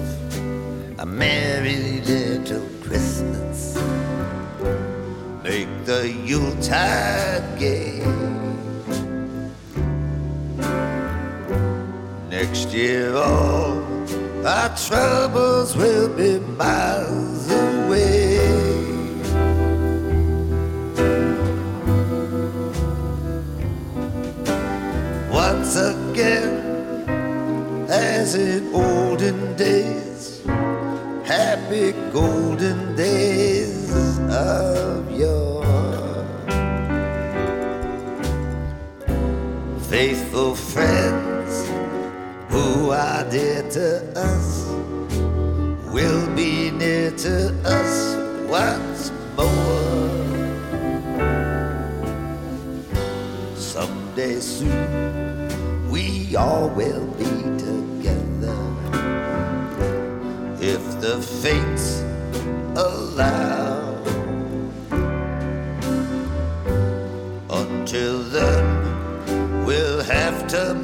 merry 1.11 2.01
little 2.01 2.65
Christmas. 2.81 3.75
Make 5.43 5.85
the 5.85 6.09
Yuletide 6.09 7.59
gay. 7.59 7.99
Next 12.29 12.73
year, 12.73 13.15
all 13.15 13.83
our 14.45 14.75
troubles 14.77 15.75
will 15.75 16.09
be 16.15 16.39
miles 16.39 17.51
away. 17.51 18.39
Once 25.29 25.75
again, 25.75 26.53
as 27.89 28.35
in 28.35 28.73
olden 28.73 29.55
days 29.57 30.10
happy 31.31 31.93
golden 32.11 32.93
days 32.93 33.89
of 34.29 35.09
yore. 35.17 35.63
Faithful 39.89 40.55
friends 40.55 41.69
who 42.49 42.89
are 42.91 43.23
dear 43.29 43.63
to 43.69 43.87
us 44.19 44.67
will 45.93 46.27
be 46.35 46.69
near 46.71 47.11
to 47.11 47.35
us 47.63 47.93
once 48.49 49.11
more. 49.37 50.11
Someday 53.55 54.41
soon 54.41 55.89
we 55.89 56.35
all 56.35 56.67
will 56.67 57.10
the 61.11 61.21
fates 61.21 61.99
allow. 62.77 63.97
Until 67.49 68.23
then, 68.23 69.65
we'll 69.65 70.03
have 70.03 70.47
to 70.47 70.80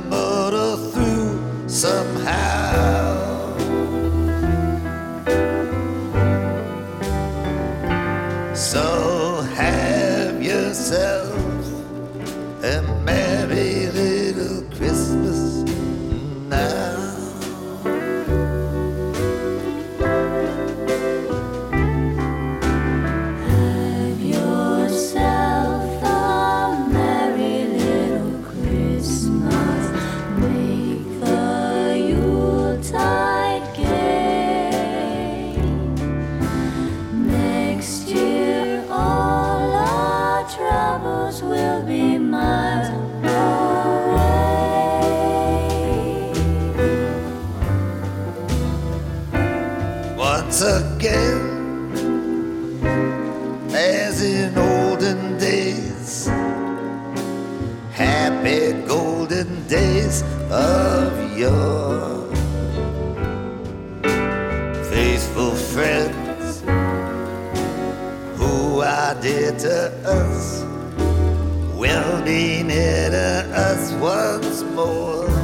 Once 50.40 50.62
again, 50.62 51.42
as 53.74 54.22
in 54.22 54.56
olden 54.56 55.36
days, 55.40 56.28
happy 57.92 58.74
golden 58.86 59.68
days 59.68 60.22
of 60.52 61.12
yore. 61.36 62.32
Faithful 64.92 65.56
friends 65.74 66.62
who 68.38 68.82
are 68.82 69.16
dear 69.20 69.52
to 69.58 69.92
us 70.06 70.62
will 71.76 72.22
be 72.24 72.62
near 72.62 73.10
to 73.10 73.50
us 73.56 73.92
once 73.94 74.62
more. 74.76 75.37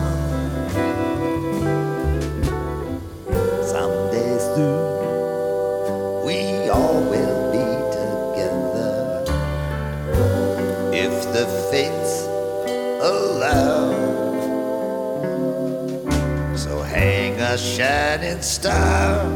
A 17.54 17.58
shining 17.58 18.42
star 18.42 19.28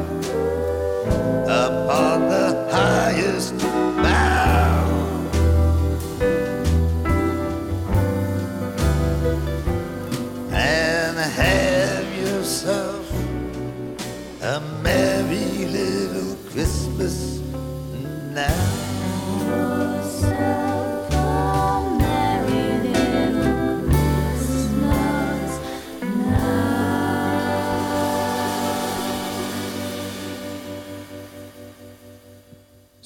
upon 1.45 2.27
the 2.29 2.67
highest 2.71 3.53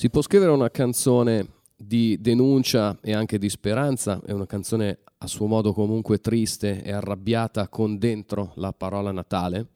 Si 0.02 0.10
può 0.10 0.24
scrivere 0.24 0.50
una 0.50 0.72
canzone 0.72 1.48
di 1.78 2.18
denuncia 2.20 2.98
e 3.04 3.14
anche 3.14 3.38
di 3.38 3.50
speranza, 3.50 4.20
è 4.26 4.32
una 4.32 4.48
canzone 4.48 5.02
a 5.20 5.28
suo 5.28 5.46
modo 5.46 5.74
comunque 5.74 6.18
triste 6.18 6.82
e 6.82 6.92
arrabbiata 6.92 7.68
con 7.68 8.00
dentro 8.00 8.54
la 8.56 8.74
parola 8.74 9.12
Natale? 9.12 9.68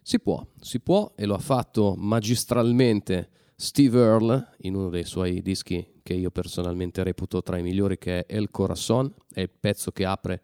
Si 0.00 0.20
può, 0.20 0.46
si 0.60 0.78
può 0.78 1.12
e 1.16 1.26
lo 1.26 1.34
ha 1.34 1.40
fatto 1.40 1.96
magistralmente 1.98 3.30
Steve 3.56 3.98
Earle 3.98 4.50
in 4.58 4.76
uno 4.76 4.90
dei 4.90 5.02
suoi 5.02 5.42
dischi 5.42 5.84
che 6.04 6.14
io 6.14 6.30
personalmente 6.30 7.02
reputo 7.02 7.42
tra 7.42 7.58
i 7.58 7.62
migliori 7.64 7.98
che 7.98 8.24
è 8.26 8.32
El 8.32 8.52
Corazon, 8.52 9.12
è 9.32 9.40
il 9.40 9.50
pezzo 9.50 9.90
che 9.90 10.04
apre 10.04 10.40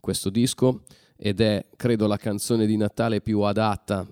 questo 0.00 0.28
disco 0.28 0.82
ed 1.16 1.40
è 1.40 1.64
credo 1.76 2.06
la 2.06 2.18
canzone 2.18 2.66
di 2.66 2.76
Natale 2.76 3.22
più 3.22 3.40
adatta 3.40 4.06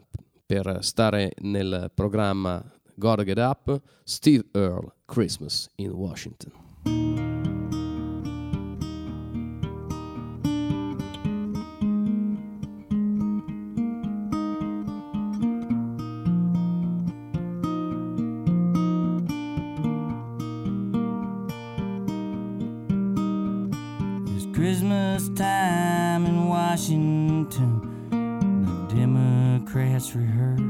per 0.46 0.78
stare 0.80 1.32
nel 1.40 1.90
programma 1.92 2.73
Gotta 2.98 3.24
Get 3.24 3.38
Up, 3.38 3.82
Steve 4.04 4.44
Earle, 4.54 4.92
Christmas 5.06 5.68
in 5.78 5.96
Washington. 5.96 6.52
Christmas 24.64 25.28
time 25.30 26.24
in 26.26 26.48
Washington. 26.48 27.80
The 28.88 28.94
Democrats 28.94 30.14
rehearse. 30.14 30.63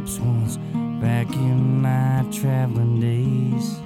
once 0.00 0.56
back 1.02 1.30
in 1.34 1.82
my 1.82 2.24
traveling 2.32 3.00
days. 3.00 3.79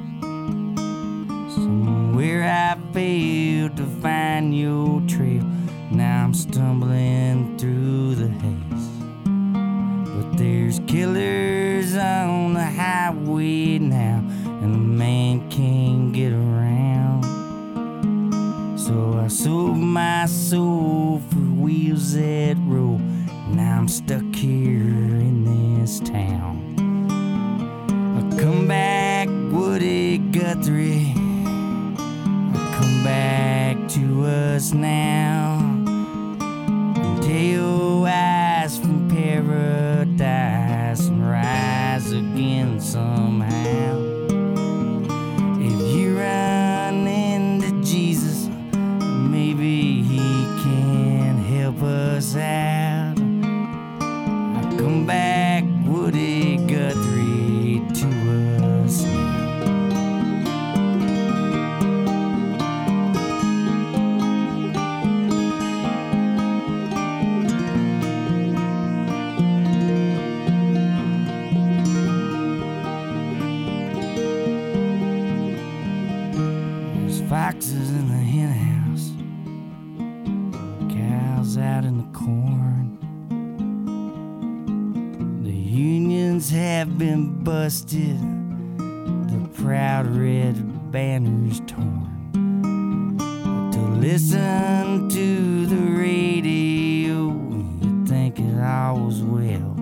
listen 94.05 95.09
to 95.09 95.65
the 95.65 95.77
radio. 95.99 97.33
You 97.81 98.05
think 98.07 98.39
I 98.39 98.93
was 98.93 99.23
well. 99.23 99.74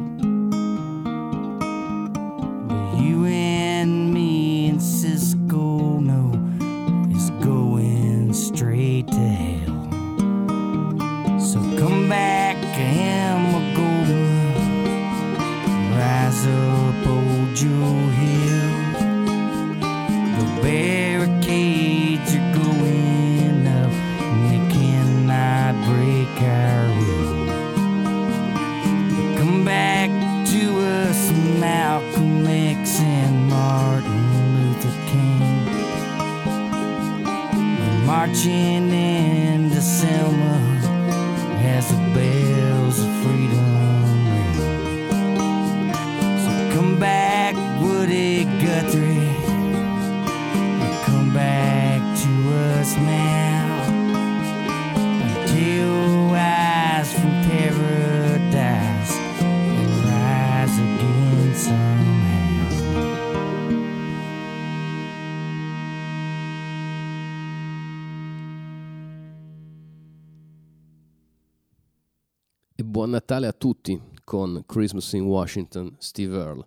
Natale 73.22 73.46
a 73.46 73.52
tutti 73.52 74.00
con 74.24 74.64
Christmas 74.66 75.12
in 75.12 75.22
Washington, 75.22 75.94
Steve 75.98 76.36
Earle. 76.36 76.66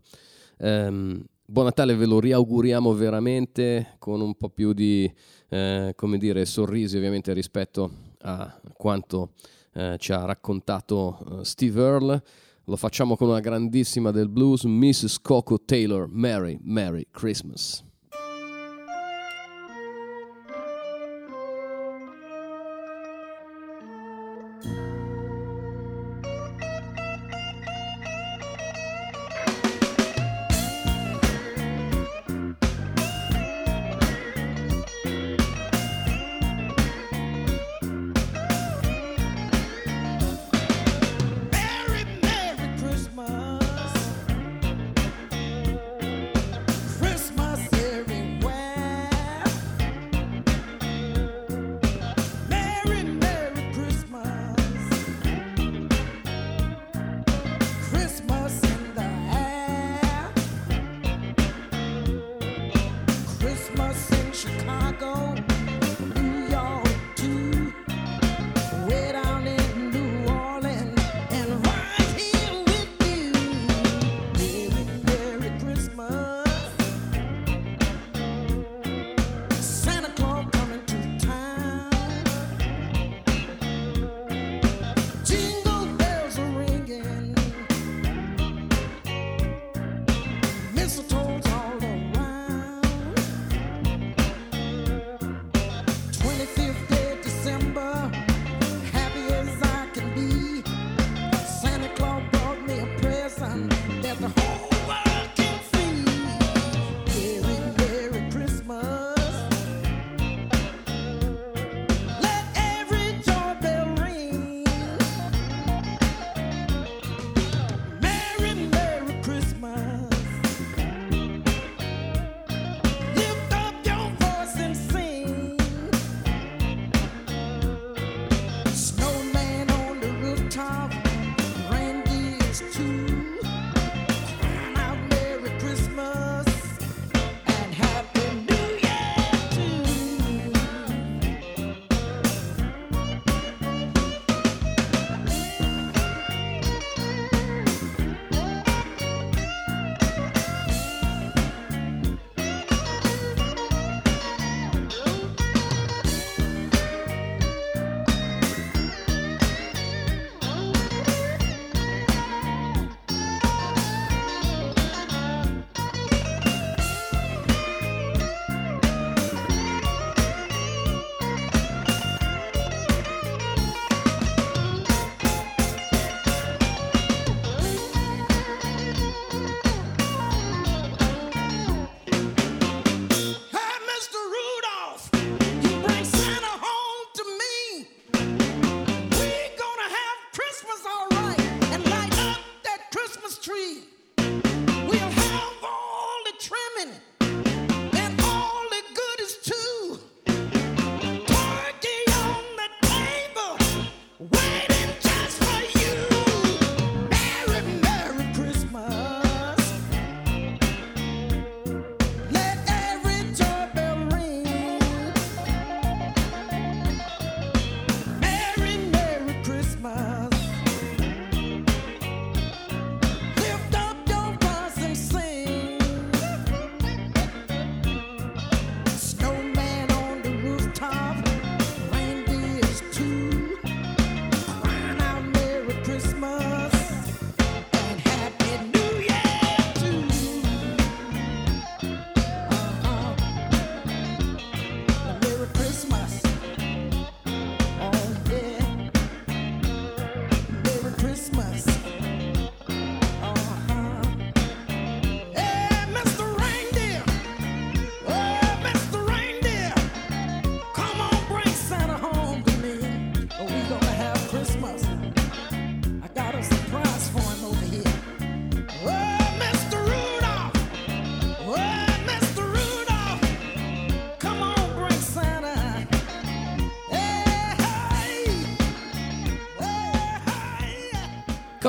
Um, 0.60 1.22
buon 1.46 1.66
Natale 1.66 1.96
ve 1.96 2.06
lo 2.06 2.22
riauguriamo 2.22 2.94
veramente 2.94 3.96
con 4.00 4.22
un 4.22 4.36
po' 4.36 4.48
più 4.48 4.72
di, 4.72 5.14
eh, 5.50 5.92
come 5.98 6.18
dire, 6.18 6.46
sorrisi 6.46 6.96
ovviamente 6.96 7.34
rispetto 7.34 7.92
a 8.22 8.58
quanto 8.72 9.34
eh, 9.74 9.98
ci 10.00 10.14
ha 10.14 10.24
raccontato 10.24 11.42
eh, 11.42 11.44
Steve 11.44 11.82
Earle. 11.82 12.24
Lo 12.64 12.78
facciamo 12.78 13.18
con 13.18 13.28
una 13.28 13.42
grandissima 13.42 14.12
del 14.12 14.30
blues, 14.30 14.64
Mrs. 14.64 15.20
Coco 15.20 15.60
Taylor, 15.60 16.08
Merry, 16.10 16.58
Merry 16.62 17.08
Christmas. 17.12 17.85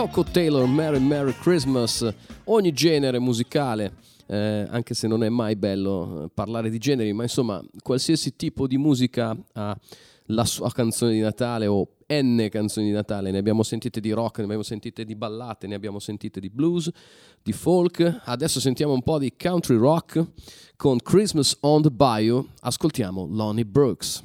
Rocco 0.07 0.23
Taylor, 0.23 0.69
Merry 0.69 1.01
Merry 1.01 1.33
Christmas, 1.33 2.09
ogni 2.45 2.73
genere 2.73 3.19
musicale, 3.19 3.95
eh, 4.29 4.65
anche 4.71 4.95
se 4.95 5.09
non 5.09 5.25
è 5.25 5.29
mai 5.29 5.57
bello 5.57 6.23
eh, 6.23 6.31
parlare 6.33 6.71
di 6.71 6.79
generi, 6.79 7.13
ma 7.13 7.25
insomma 7.25 7.61
qualsiasi 7.83 8.37
tipo 8.37 8.69
di 8.69 8.79
musica 8.79 9.37
ha 9.55 9.77
la 10.27 10.45
sua 10.45 10.71
canzone 10.71 11.11
di 11.11 11.19
Natale 11.19 11.67
o 11.67 11.89
N 12.07 12.47
canzoni 12.53 12.87
di 12.87 12.93
Natale, 12.93 13.33
ne 13.33 13.39
abbiamo 13.39 13.65
sentite 13.65 13.99
di 13.99 14.13
rock, 14.13 14.39
ne 14.39 14.45
abbiamo 14.45 14.63
sentite 14.63 15.05
di 15.05 15.17
ballate, 15.17 15.67
ne 15.67 15.75
abbiamo 15.75 15.99
sentite 15.99 16.39
di 16.39 16.51
blues, 16.51 16.89
di 17.43 17.53
folk, 17.53 18.21
adesso 18.27 18.61
sentiamo 18.61 18.93
un 18.93 19.03
po' 19.03 19.19
di 19.19 19.35
country 19.37 19.77
rock 19.77 20.25
con 20.77 20.99
Christmas 20.99 21.57
on 21.63 21.83
the 21.83 21.91
Bayou, 21.91 22.47
ascoltiamo 22.61 23.27
Lonnie 23.29 23.65
Brooks. 23.65 24.23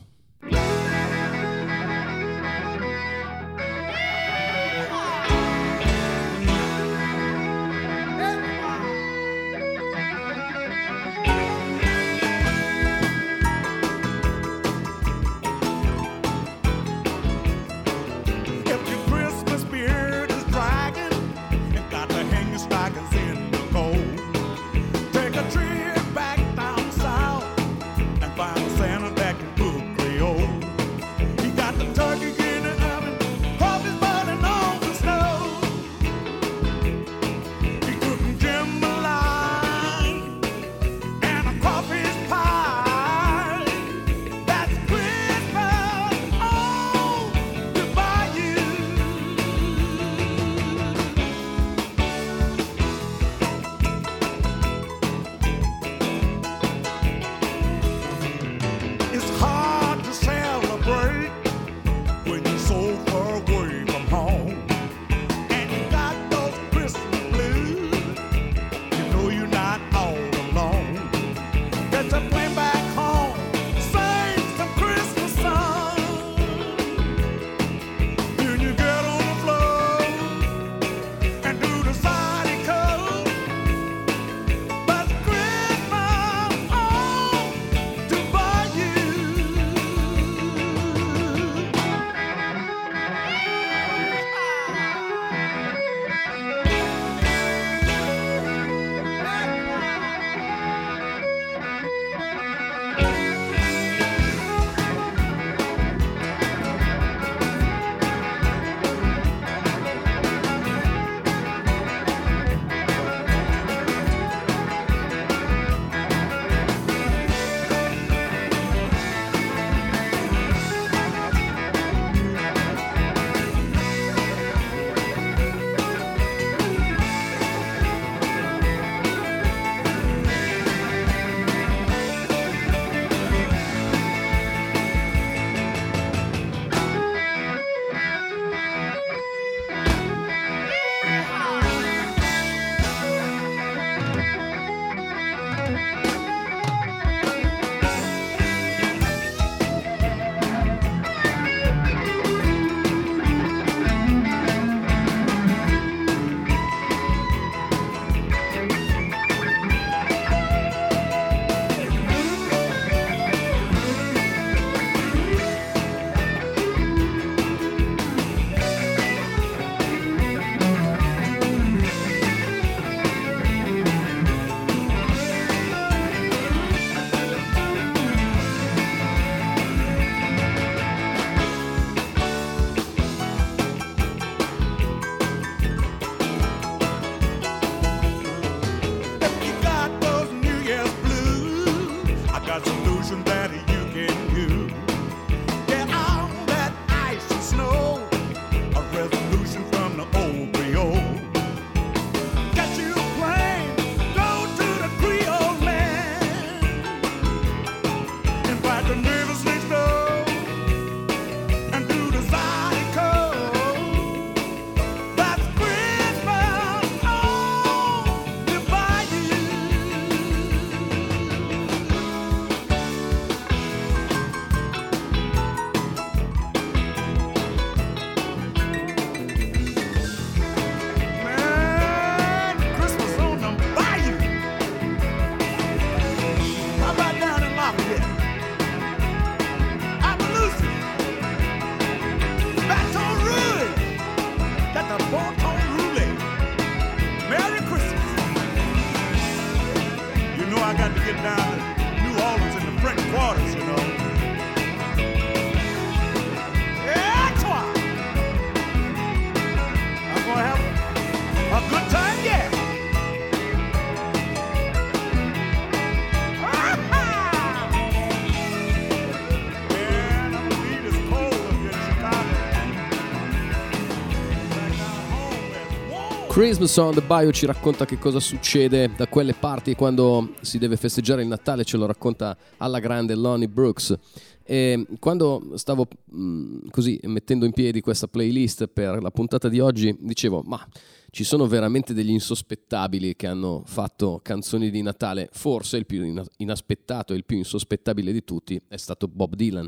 Christmas 276.32 276.78
on 276.78 276.94
the 276.94 277.02
Bio 277.02 277.30
ci 277.34 277.46
racconta 277.46 277.84
che 277.84 278.00
cosa 278.00 278.22
succede 278.22 278.90
da 278.96 279.06
quelle 279.08 279.34
parti 279.34 279.76
quando 279.76 280.32
si 280.40 280.60
deve 280.60 280.78
festeggiare 280.78 281.24
il 281.24 281.28
Natale, 281.28 281.66
ce 281.66 281.76
lo 281.76 281.86
racconta 281.86 282.38
alla 282.56 282.80
grande 282.80 283.16
Lonnie 283.16 283.50
Brooks. 283.50 283.94
E 284.42 284.88
quando 284.98 285.52
stavo 285.56 285.88
mh, 286.06 286.70
così 286.70 286.98
mettendo 287.04 287.44
in 287.44 287.52
piedi 287.52 287.82
questa 287.82 288.08
playlist 288.08 288.68
per 288.68 289.02
la 289.02 289.12
puntata 289.12 289.50
di 289.50 289.60
oggi, 289.60 289.94
dicevo: 290.00 290.42
Ma 290.46 290.66
ci 291.10 291.26
sono 291.26 291.48
veramente 291.48 291.94
degli 291.94 292.12
insospettabili 292.12 293.18
che 293.18 293.28
hanno 293.28 293.64
fatto 293.66 294.22
canzoni 294.24 294.70
di 294.70 294.82
Natale. 294.82 295.28
Forse 295.34 295.76
il 295.76 295.86
più 295.86 296.24
inaspettato 296.38 297.12
e 297.12 297.18
il 297.18 297.26
più 297.26 297.36
insospettabile 297.36 298.14
di 298.14 298.24
tutti 298.24 298.60
è 298.70 298.78
stato 298.78 299.10
Bob 299.10 299.36
Dylan. 299.36 299.68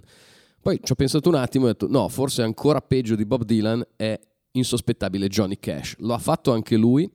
Poi 0.62 0.80
ci 0.82 0.94
ho 0.94 0.96
pensato 0.96 1.28
un 1.28 1.36
attimo 1.36 1.66
e 1.66 1.70
ho 1.70 1.72
detto: 1.74 1.90
No, 1.90 2.08
forse 2.08 2.42
ancora 2.42 2.80
peggio 2.80 3.16
di 3.16 3.26
Bob 3.26 3.44
Dylan 3.44 3.86
è 3.98 4.18
insospettabile 4.54 5.28
Johnny 5.28 5.58
Cash. 5.60 5.96
Lo 6.00 6.14
ha 6.14 6.18
fatto 6.18 6.52
anche 6.52 6.76
lui, 6.76 7.10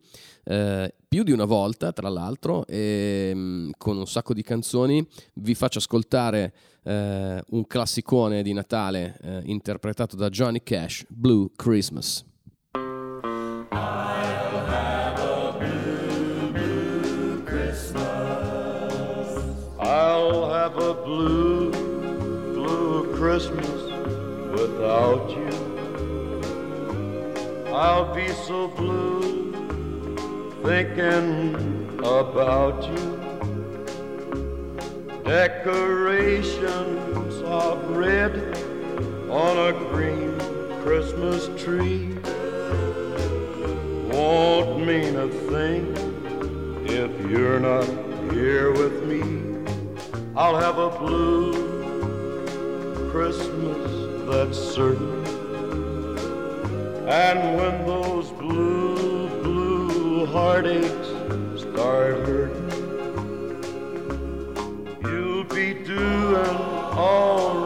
eh, 0.45 0.95
più 1.09 1.22
di 1.22 1.32
una 1.32 1.45
volta, 1.45 1.93
tra 1.93 2.09
l'altro, 2.09 2.66
e, 2.66 3.32
mh, 3.34 3.70
con 3.76 3.97
un 3.97 4.07
sacco 4.07 4.34
di 4.34 4.43
canzoni. 4.43 5.07
Vi 5.34 5.55
faccio 5.55 5.78
ascoltare 5.78 6.55
eh, 6.84 7.43
un 7.51 7.66
classicone 7.66 8.43
di 8.43 8.53
Natale 8.53 9.18
eh, 9.22 9.41
interpretato 9.45 10.16
da 10.16 10.28
Johnny 10.28 10.62
Cash, 10.62 11.05
Blue 11.09 11.51
Christmas. 11.57 12.24
Blue, 21.05 21.70
blue 22.53 23.14
Christmas 23.14 23.66
without 24.53 25.30
you. 25.30 25.58
I'll 27.73 28.14
be 28.14 28.29
so 28.29 28.69
blue 28.69 29.53
thinking 30.64 31.55
about 31.99 32.83
you. 32.83 33.19
Decorations 35.23 36.62
of 37.45 37.91
red 37.91 38.33
on 39.31 39.59
a 39.69 39.73
green 39.91 40.39
Christmas 40.83 41.49
tree 41.62 42.16
won't 44.11 44.87
mean 44.87 45.16
a 45.16 45.29
thing 45.29 45.95
if 46.87 47.31
you're 47.31 47.61
not 47.61 47.85
here 48.33 48.73
with 48.73 49.05
me. 49.05 49.23
I'll 50.35 50.57
have 50.57 50.79
a 50.79 50.89
blue 50.99 51.53
Christmas, 53.11 54.27
that's 54.27 54.59
certain. 54.59 55.38
And 57.09 57.57
when 57.57 57.87
those 57.87 58.29
blue, 58.33 59.29
blue 59.43 60.27
heartaches 60.27 61.63
start 61.63 62.27
hurting, 62.27 62.69
you'll 65.01 65.45
be 65.45 65.73
doing 65.73 66.57
all 66.93 67.58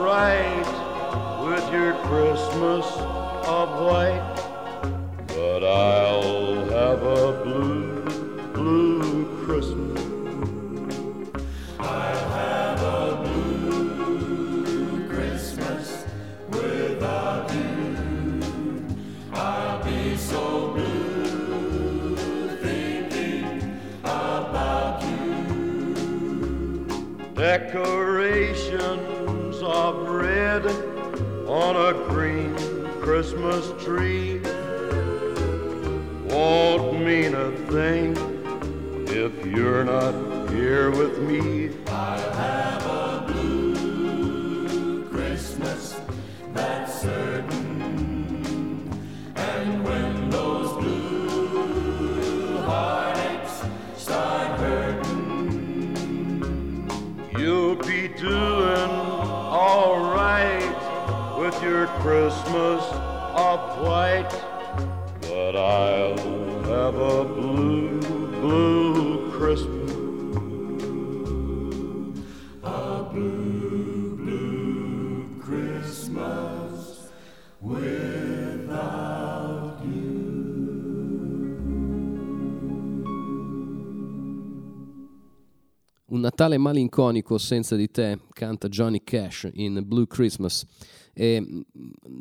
Natale 86.32 86.56
malinconico 86.56 87.36
senza 87.36 87.76
di 87.76 87.90
te, 87.90 88.18
canta 88.32 88.68
Johnny 88.68 89.02
Cash 89.04 89.50
in 89.52 89.82
Blue 89.84 90.06
Christmas. 90.06 90.64
E 91.12 91.38
mm, 91.38 91.60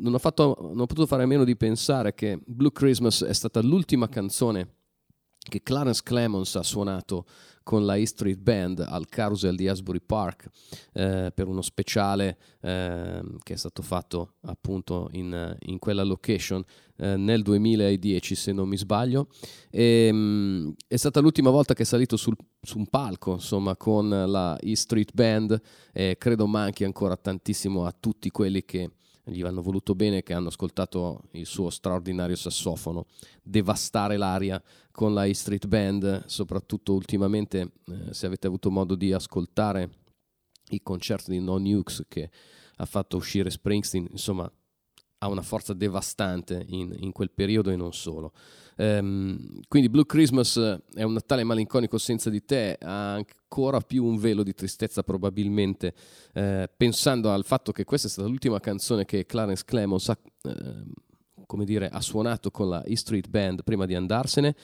non 0.00 0.12
ho, 0.12 0.18
fatto- 0.18 0.54
non 0.60 0.80
ho 0.80 0.86
potuto 0.86 1.06
fare 1.06 1.22
a 1.22 1.26
meno 1.26 1.44
di 1.44 1.56
pensare 1.56 2.12
che 2.12 2.38
Blue 2.44 2.70
Christmas 2.72 3.24
è 3.24 3.32
stata 3.32 3.62
l'ultima 3.62 4.10
canzone 4.10 4.74
che 5.48 5.62
Clarence 5.62 6.02
Clemons 6.04 6.54
ha 6.56 6.62
suonato 6.62 7.26
con 7.62 7.84
la 7.84 7.96
E 7.96 8.06
Street 8.06 8.38
Band 8.38 8.80
al 8.80 9.08
Carousel 9.08 9.56
di 9.56 9.68
Asbury 9.68 10.00
Park 10.04 10.48
eh, 10.92 11.30
per 11.34 11.46
uno 11.46 11.62
speciale 11.62 12.36
eh, 12.60 13.22
che 13.42 13.54
è 13.54 13.56
stato 13.56 13.82
fatto 13.82 14.34
appunto 14.42 15.08
in, 15.12 15.56
in 15.66 15.78
quella 15.78 16.02
location 16.02 16.62
eh, 16.96 17.16
nel 17.16 17.42
2010 17.42 18.34
se 18.34 18.52
non 18.52 18.68
mi 18.68 18.76
sbaglio. 18.76 19.28
E, 19.70 20.10
mm, 20.12 20.70
è 20.88 20.96
stata 20.96 21.20
l'ultima 21.20 21.50
volta 21.50 21.74
che 21.74 21.82
è 21.82 21.86
salito 21.86 22.16
sul- 22.16 22.36
su 22.60 22.78
un 22.78 22.86
palco 22.86 23.32
insomma 23.32 23.76
con 23.76 24.08
la 24.08 24.56
E 24.58 24.76
Street 24.76 25.12
Band 25.12 25.60
e 25.92 26.16
credo 26.18 26.46
manchi 26.46 26.84
ancora 26.84 27.16
tantissimo 27.16 27.84
a 27.84 27.94
tutti 27.98 28.30
quelli 28.30 28.64
che 28.64 28.90
gli 29.24 29.42
hanno 29.42 29.62
voluto 29.62 29.94
bene, 29.94 30.22
che 30.22 30.34
hanno 30.34 30.48
ascoltato 30.48 31.24
il 31.32 31.46
suo 31.46 31.70
straordinario 31.70 32.36
sassofono 32.36 33.06
devastare 33.42 34.16
l'aria 34.16 34.62
con 34.90 35.14
la 35.14 35.24
E 35.24 35.34
Street 35.34 35.66
Band, 35.66 36.24
soprattutto 36.26 36.92
ultimamente 36.94 37.72
eh, 37.86 38.12
se 38.12 38.26
avete 38.26 38.46
avuto 38.46 38.70
modo 38.70 38.94
di 38.94 39.12
ascoltare 39.12 39.90
i 40.70 40.82
concerti 40.82 41.30
di 41.30 41.40
No 41.40 41.58
Nukes 41.58 42.04
che 42.08 42.30
ha 42.76 42.84
fatto 42.86 43.16
uscire 43.16 43.50
Springsteen, 43.50 44.08
insomma 44.10 44.50
ha 45.22 45.28
una 45.28 45.42
forza 45.42 45.72
devastante 45.72 46.64
in, 46.68 46.94
in 46.98 47.12
quel 47.12 47.30
periodo 47.30 47.70
e 47.70 47.76
non 47.76 47.92
solo. 47.92 48.32
Ehm, 48.76 49.60
quindi 49.68 49.88
Blue 49.88 50.04
Christmas 50.04 50.56
è 50.94 51.02
un 51.04 51.12
Natale 51.12 51.44
malinconico 51.44 51.96
senza 51.96 52.28
di 52.28 52.44
te, 52.44 52.76
ha 52.80 53.14
ancora 53.14 53.80
più 53.80 54.04
un 54.04 54.18
velo 54.18 54.42
di 54.42 54.52
tristezza 54.52 55.04
probabilmente, 55.04 55.94
eh, 56.34 56.68
pensando 56.76 57.30
al 57.30 57.44
fatto 57.44 57.70
che 57.70 57.84
questa 57.84 58.08
è 58.08 58.10
stata 58.10 58.26
l'ultima 58.26 58.58
canzone 58.58 59.04
che 59.04 59.24
Clarence 59.24 59.62
Clemons 59.64 60.08
ha, 60.08 60.18
come 61.46 61.64
dire, 61.64 61.88
ha 61.88 62.00
suonato 62.00 62.50
con 62.50 62.68
la 62.68 62.82
E 62.82 62.96
Street 62.96 63.28
Band 63.28 63.62
prima 63.62 63.86
di 63.86 63.94
andarsene. 63.94 64.56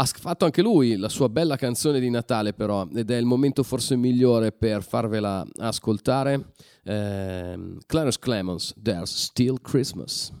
Ha 0.00 0.04
fatto 0.04 0.44
anche 0.44 0.62
lui 0.62 0.96
la 0.96 1.08
sua 1.08 1.28
bella 1.28 1.56
canzone 1.56 1.98
di 1.98 2.08
Natale 2.08 2.52
però 2.52 2.86
ed 2.94 3.10
è 3.10 3.16
il 3.16 3.24
momento 3.24 3.64
forse 3.64 3.96
migliore 3.96 4.52
per 4.52 4.84
farvela 4.84 5.44
ascoltare. 5.56 6.52
Ehm, 6.84 7.78
Clarence 7.84 8.18
Clemons, 8.20 8.74
There's 8.80 9.12
Still 9.12 9.56
Christmas. 9.60 10.32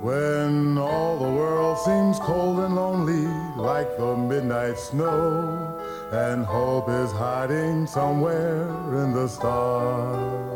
When 0.00 0.78
all 0.78 1.18
the 1.18 1.30
world 1.30 1.76
seems 1.84 2.18
cold 2.20 2.60
and 2.60 2.74
lonely, 2.74 3.26
like 3.58 3.94
the 3.98 4.16
midnight 4.16 4.78
snow, 4.78 5.76
and 6.12 6.46
hope 6.46 6.88
is 6.88 7.12
hiding 7.12 7.86
somewhere 7.86 8.66
in 9.04 9.12
the 9.12 9.28
stars. 9.28 10.49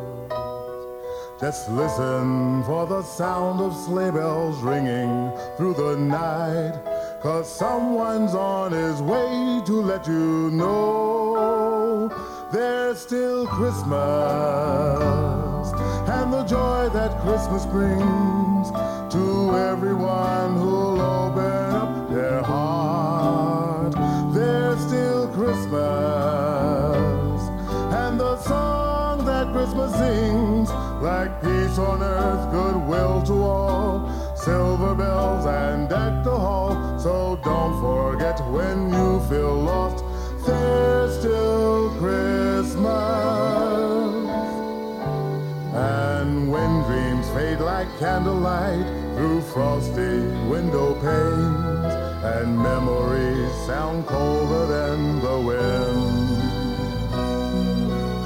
Just 1.40 1.68
listen 1.68 2.62
for 2.62 2.86
the 2.86 3.02
sound 3.02 3.60
of 3.60 3.74
sleigh 3.74 4.12
bells 4.12 4.62
ringing 4.62 5.32
through 5.56 5.74
the 5.74 5.96
night, 5.96 6.80
cause 7.20 7.50
someone's 7.50 8.36
on 8.36 8.70
his 8.70 9.02
way 9.02 9.60
to 9.66 9.72
let 9.82 10.06
you 10.06 10.50
know 10.52 12.08
there's 12.52 13.00
still 13.00 13.48
Christmas 13.48 13.94
and 16.08 16.32
the 16.32 16.44
joy 16.44 16.88
that 16.90 17.20
Christmas 17.22 17.66
brings 17.66 18.70
to 19.12 19.56
everyone 19.56 20.54
who'll 20.54 20.93
on 31.94 32.02
earth, 32.02 32.50
goodwill 32.50 33.22
to 33.22 33.32
all, 33.32 34.36
silver 34.36 34.94
bells 34.96 35.46
and 35.46 35.88
deck 35.88 36.24
the 36.24 36.36
hall. 36.46 36.98
So 36.98 37.38
don't 37.44 37.74
forget 37.80 38.40
when 38.50 38.92
you 38.92 39.20
feel 39.28 39.54
lost, 39.54 40.04
there's 40.44 41.18
still 41.20 41.90
Christmas. 42.00 42.84
And 45.74 46.50
when 46.50 46.82
dreams 46.88 47.28
fade 47.30 47.60
like 47.60 47.88
candlelight 47.98 48.86
through 49.14 49.40
frosty 49.54 50.16
window 50.52 50.94
panes, 50.94 51.94
and 52.34 52.58
memories 52.58 53.52
sound 53.66 54.06
colder 54.06 54.66
than 54.66 55.20
the 55.20 55.38
wind. 55.48 56.34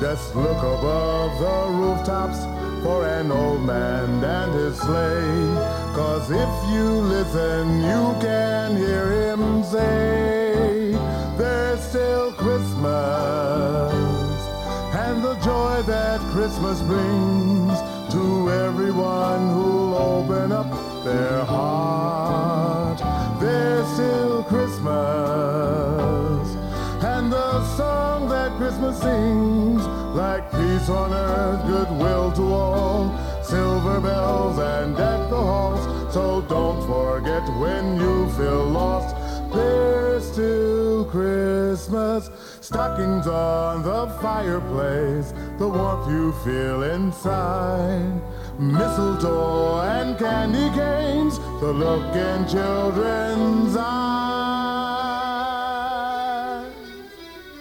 Just 0.00 0.34
look 0.34 0.58
above 0.58 1.38
the 1.40 1.58
rooftops 1.76 2.57
for 2.82 3.06
an 3.06 3.30
old 3.32 3.62
man 3.62 4.22
and 4.24 4.52
his 4.54 4.76
sleigh. 4.78 5.78
Cause 5.94 6.30
if 6.30 6.70
you 6.72 6.84
listen, 7.14 7.80
you 7.82 8.16
can 8.20 8.76
hear 8.76 9.10
him 9.10 9.62
say, 9.64 10.92
There's 11.36 11.80
still 11.80 12.32
Christmas, 12.32 13.92
and 14.94 15.22
the 15.24 15.34
joy 15.44 15.82
that 15.82 16.20
Christmas 16.32 16.80
brings 16.82 17.78
to 18.12 18.50
everyone 18.50 19.48
who'll 19.54 19.94
open 19.94 20.52
up 20.52 20.70
their 21.04 21.44
heart. 21.44 22.98
There's 23.40 23.86
still 23.94 24.42
Christmas, 24.44 24.88
and 27.02 27.32
the 27.32 27.64
song 27.76 28.28
that 28.28 28.56
Christmas 28.56 28.98
sings, 29.00 29.86
like 30.14 30.50
peace 30.50 30.88
on 30.88 31.12
earth, 31.12 31.66
goodwill 31.98 32.32
to 32.32 32.42
all, 32.52 33.12
silver 33.42 34.00
bells 34.00 34.58
and 34.58 34.96
deck 34.96 35.28
the 35.30 35.36
halls. 35.36 35.84
So 36.14 36.40
don't 36.42 36.80
forget 36.86 37.42
when 37.58 37.96
you 37.96 38.30
feel 38.32 38.64
lost, 38.64 39.16
there's 39.52 40.30
still 40.32 41.04
Christmas. 41.06 42.30
Stockings 42.60 43.26
on 43.26 43.82
the 43.82 44.06
fireplace, 44.20 45.32
the 45.58 45.66
warmth 45.68 46.08
you 46.10 46.32
feel 46.44 46.82
inside. 46.82 48.20
Mistletoe 48.58 49.80
and 49.80 50.18
candy 50.18 50.70
canes, 50.76 51.38
the 51.60 51.72
look 51.72 52.14
in 52.14 52.46
children's 52.46 53.76
eyes. 53.76 54.28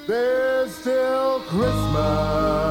There's 0.08 0.74
still 0.76 1.40
Christmas 1.42 2.67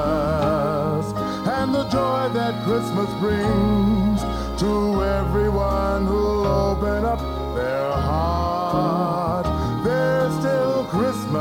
joy 2.27 2.33
that 2.33 2.65
Christmas 2.65 3.13
brings 3.21 4.21
to 4.61 5.05
everyone 5.05 6.07
who'll 6.07 6.47
open 6.47 7.05
up 7.05 7.21
their 7.55 7.91
heart. 7.93 9.47
There's 9.85 10.35
still 10.39 10.85
Christmas 10.85 11.35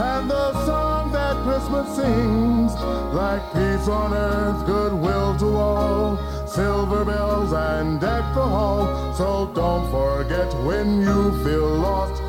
and 0.00 0.30
the 0.30 0.66
song 0.66 1.12
that 1.12 1.36
Christmas 1.44 1.96
sings 1.96 2.74
like 3.14 3.42
peace 3.52 3.88
on 3.88 4.14
earth, 4.14 4.66
goodwill 4.66 5.36
to 5.38 5.56
all, 5.56 6.46
silver 6.46 7.04
bells 7.04 7.52
and 7.52 8.00
deck 8.00 8.34
the 8.34 8.42
hall. 8.42 9.14
So 9.14 9.50
don't 9.54 9.90
forget 9.90 10.52
when 10.64 11.00
you 11.00 11.44
feel 11.44 11.68
lost, 11.68 12.22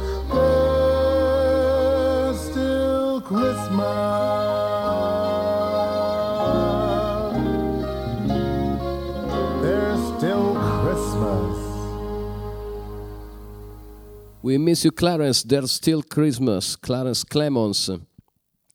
We 14.44 14.58
miss 14.58 14.84
you 14.84 14.91
Clarence, 14.91 15.46
there's 15.48 15.72
still 15.72 16.04
Christmas, 16.06 16.78
Clarence 16.78 17.24
Clemons. 17.26 17.98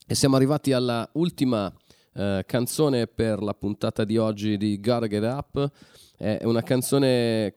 E 0.07 0.15
siamo 0.15 0.37
arrivati 0.37 0.73
alla 0.73 1.07
ultima 1.13 1.71
eh, 2.15 2.43
canzone 2.47 3.07
per 3.07 3.43
la 3.43 3.53
puntata 3.53 4.05
di 4.05 4.17
oggi 4.17 4.57
di 4.57 4.81
Gotta 4.81 5.07
Get 5.07 5.23
Up. 5.25 5.71
È 6.17 6.39
una 6.45 6.63
canzone 6.63 7.57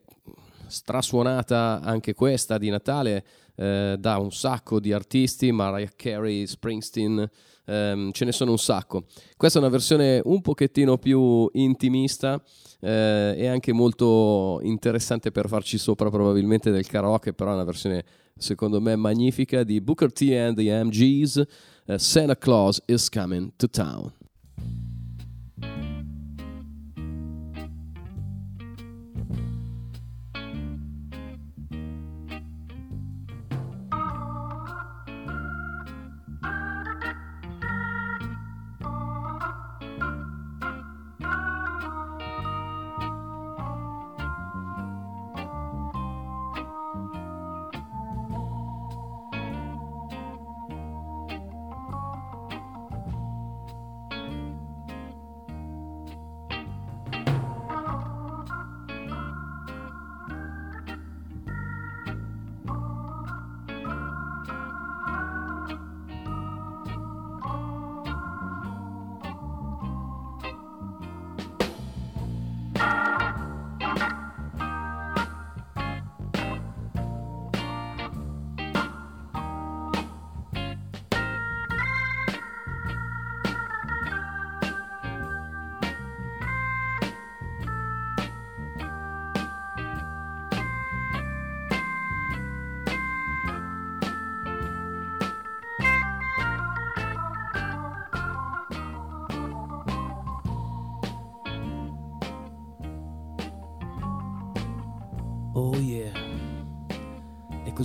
strasuonata 0.68 1.80
anche 1.82 2.14
questa 2.14 2.58
di 2.58 2.70
Natale 2.70 3.26
eh, 3.56 3.96
da 3.98 4.18
un 4.18 4.34
sacco 4.34 4.82
di 4.82 4.92
artisti, 4.92 5.54
Mariah 5.54 5.94
Carey, 5.96 6.46
Springsteen, 6.46 7.30
ehm, 7.72 8.12
ce 8.12 8.26
ne 8.26 8.32
sono 8.32 8.52
un 8.52 8.58
sacco. 8.58 9.06
Questa 9.38 9.60
è 9.60 9.62
una 9.62 9.72
versione 9.72 10.22
un 10.24 10.42
pochettino 10.42 10.98
più 10.98 11.50
intimista 11.54 12.42
eh, 12.80 13.34
e 13.38 13.48
anche 13.48 13.72
molto 13.72 14.60
interessante 14.64 15.32
per 15.32 15.48
farci 15.48 15.78
sopra 15.78 16.10
probabilmente 16.10 16.72
del 16.72 16.86
karaoke, 16.86 17.34
però 17.34 17.52
è 17.52 17.54
una 17.54 17.64
versione 17.64 18.04
secondo 18.38 18.82
me 18.82 18.96
magnifica 18.96 19.64
di 19.64 19.80
Booker 19.82 20.12
T 20.12 20.22
and 20.32 20.56
the 20.56 20.84
MGs, 20.84 21.44
eh, 21.86 21.98
Santa 22.00 22.38
Claus 22.38 22.82
is 22.86 23.10
coming 23.10 23.52
to 23.56 23.70
town. 23.70 24.12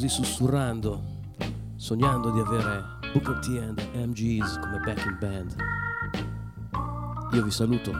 Così 0.06 0.08
sussurrando, 0.08 1.02
sognando 1.74 2.30
di 2.30 2.38
avere 2.40 2.98
Booker 3.12 3.38
T 3.40 3.58
and 3.60 3.80
MGs 3.94 4.58
come 4.60 4.78
backing 4.84 5.18
band. 5.18 5.56
Io 7.32 7.42
vi 7.42 7.50
saluto, 7.50 7.92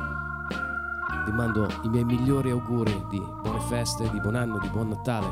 vi 1.24 1.32
mando 1.32 1.66
i 1.82 1.88
miei 1.88 2.04
migliori 2.04 2.50
auguri 2.50 2.92
di 3.10 3.20
buone 3.42 3.60
feste, 3.60 4.08
di 4.10 4.20
buon 4.20 4.36
anno, 4.36 4.58
di 4.58 4.68
buon 4.68 4.88
Natale. 4.88 5.26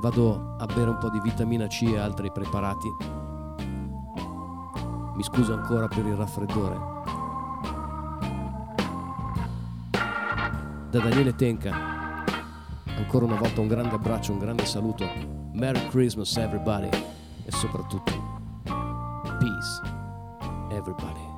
Vado 0.00 0.56
a 0.58 0.66
bere 0.66 0.90
un 0.90 0.98
po' 0.98 1.08
di 1.08 1.20
vitamina 1.20 1.66
C 1.66 1.82
e 1.84 1.98
altri 1.98 2.30
preparati. 2.30 2.88
Mi 5.14 5.22
scuso 5.22 5.54
ancora 5.54 5.88
per 5.88 6.04
il 6.04 6.14
raffreddore. 6.14 6.92
Da 10.90 11.00
Daniele 11.00 11.34
Tenca, 11.34 11.93
ancora 12.96 13.24
una 13.24 13.36
volta 13.36 13.60
un 13.60 13.68
grande 13.68 13.94
abbraccio, 13.94 14.32
un 14.32 14.38
grande 14.38 14.64
saluto. 14.64 15.08
Merry 15.52 15.86
Christmas 15.88 16.36
everybody 16.36 16.88
e 17.44 17.50
soprattutto 17.50 18.12
peace 18.64 19.80
everybody. 20.70 21.33